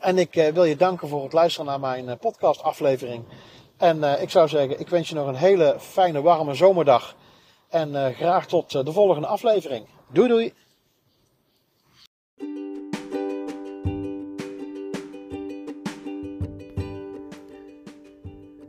En 0.00 0.18
ik 0.18 0.50
wil 0.54 0.64
je 0.64 0.76
danken 0.76 1.08
voor 1.08 1.22
het 1.22 1.32
luisteren 1.32 1.66
naar 1.66 1.80
mijn 1.80 2.18
podcast 2.18 2.62
aflevering 2.62 3.24
en 3.76 4.20
ik 4.20 4.30
zou 4.30 4.48
zeggen, 4.48 4.80
ik 4.80 4.88
wens 4.88 5.08
je 5.08 5.14
nog 5.14 5.26
een 5.26 5.34
hele 5.34 5.76
fijne, 5.78 6.20
warme 6.20 6.54
zomerdag. 6.54 7.16
En 7.68 8.14
graag 8.14 8.46
tot 8.46 8.70
de 8.70 8.92
volgende 8.92 9.26
aflevering. 9.26 9.86
Doei 10.12 10.28
doei! 10.28 10.52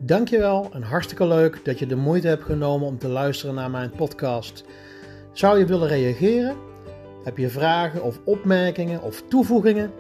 Dankjewel 0.04 0.70
en 0.74 0.84
hartstikke 0.84 1.26
leuk 1.26 1.66
dat 1.66 1.80
je 1.80 1.86
de 1.86 1.96
moeite 1.96 2.28
hebt 2.28 2.44
genomen 2.44 2.88
om 2.88 2.98
te 2.98 3.08
luisteren 3.08 3.56
naar 3.56 3.70
mijn 3.70 3.90
podcast. 3.90 4.64
Zou 5.32 5.60
je 5.60 5.66
willen 5.66 5.88
reageren? 5.88 6.56
Heb 7.24 7.38
je 7.38 7.50
vragen 7.50 8.04
of 8.04 8.20
opmerkingen 8.24 9.02
of 9.02 9.24
toevoegingen? 9.28 9.92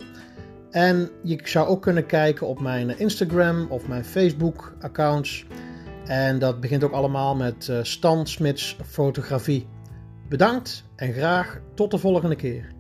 En 0.70 1.11
je 1.22 1.41
zou 1.45 1.68
ook 1.68 1.83
kunnen 1.83 2.07
kijken 2.07 2.47
op 2.47 2.61
mijn 2.61 2.99
Instagram 2.99 3.66
of 3.68 3.89
mijn 3.89 4.05
Facebook 4.05 4.72
accounts. 4.81 5.47
En 6.11 6.38
dat 6.38 6.61
begint 6.61 6.84
ook 6.84 6.92
allemaal 6.92 7.36
met 7.36 7.68
uh, 7.68 7.78
Stan 7.82 8.26
Smits 8.26 8.76
Fotografie. 8.84 9.66
Bedankt 10.28 10.84
en 10.96 11.12
graag 11.12 11.61
tot 11.74 11.90
de 11.90 11.98
volgende 11.98 12.36
keer. 12.36 12.80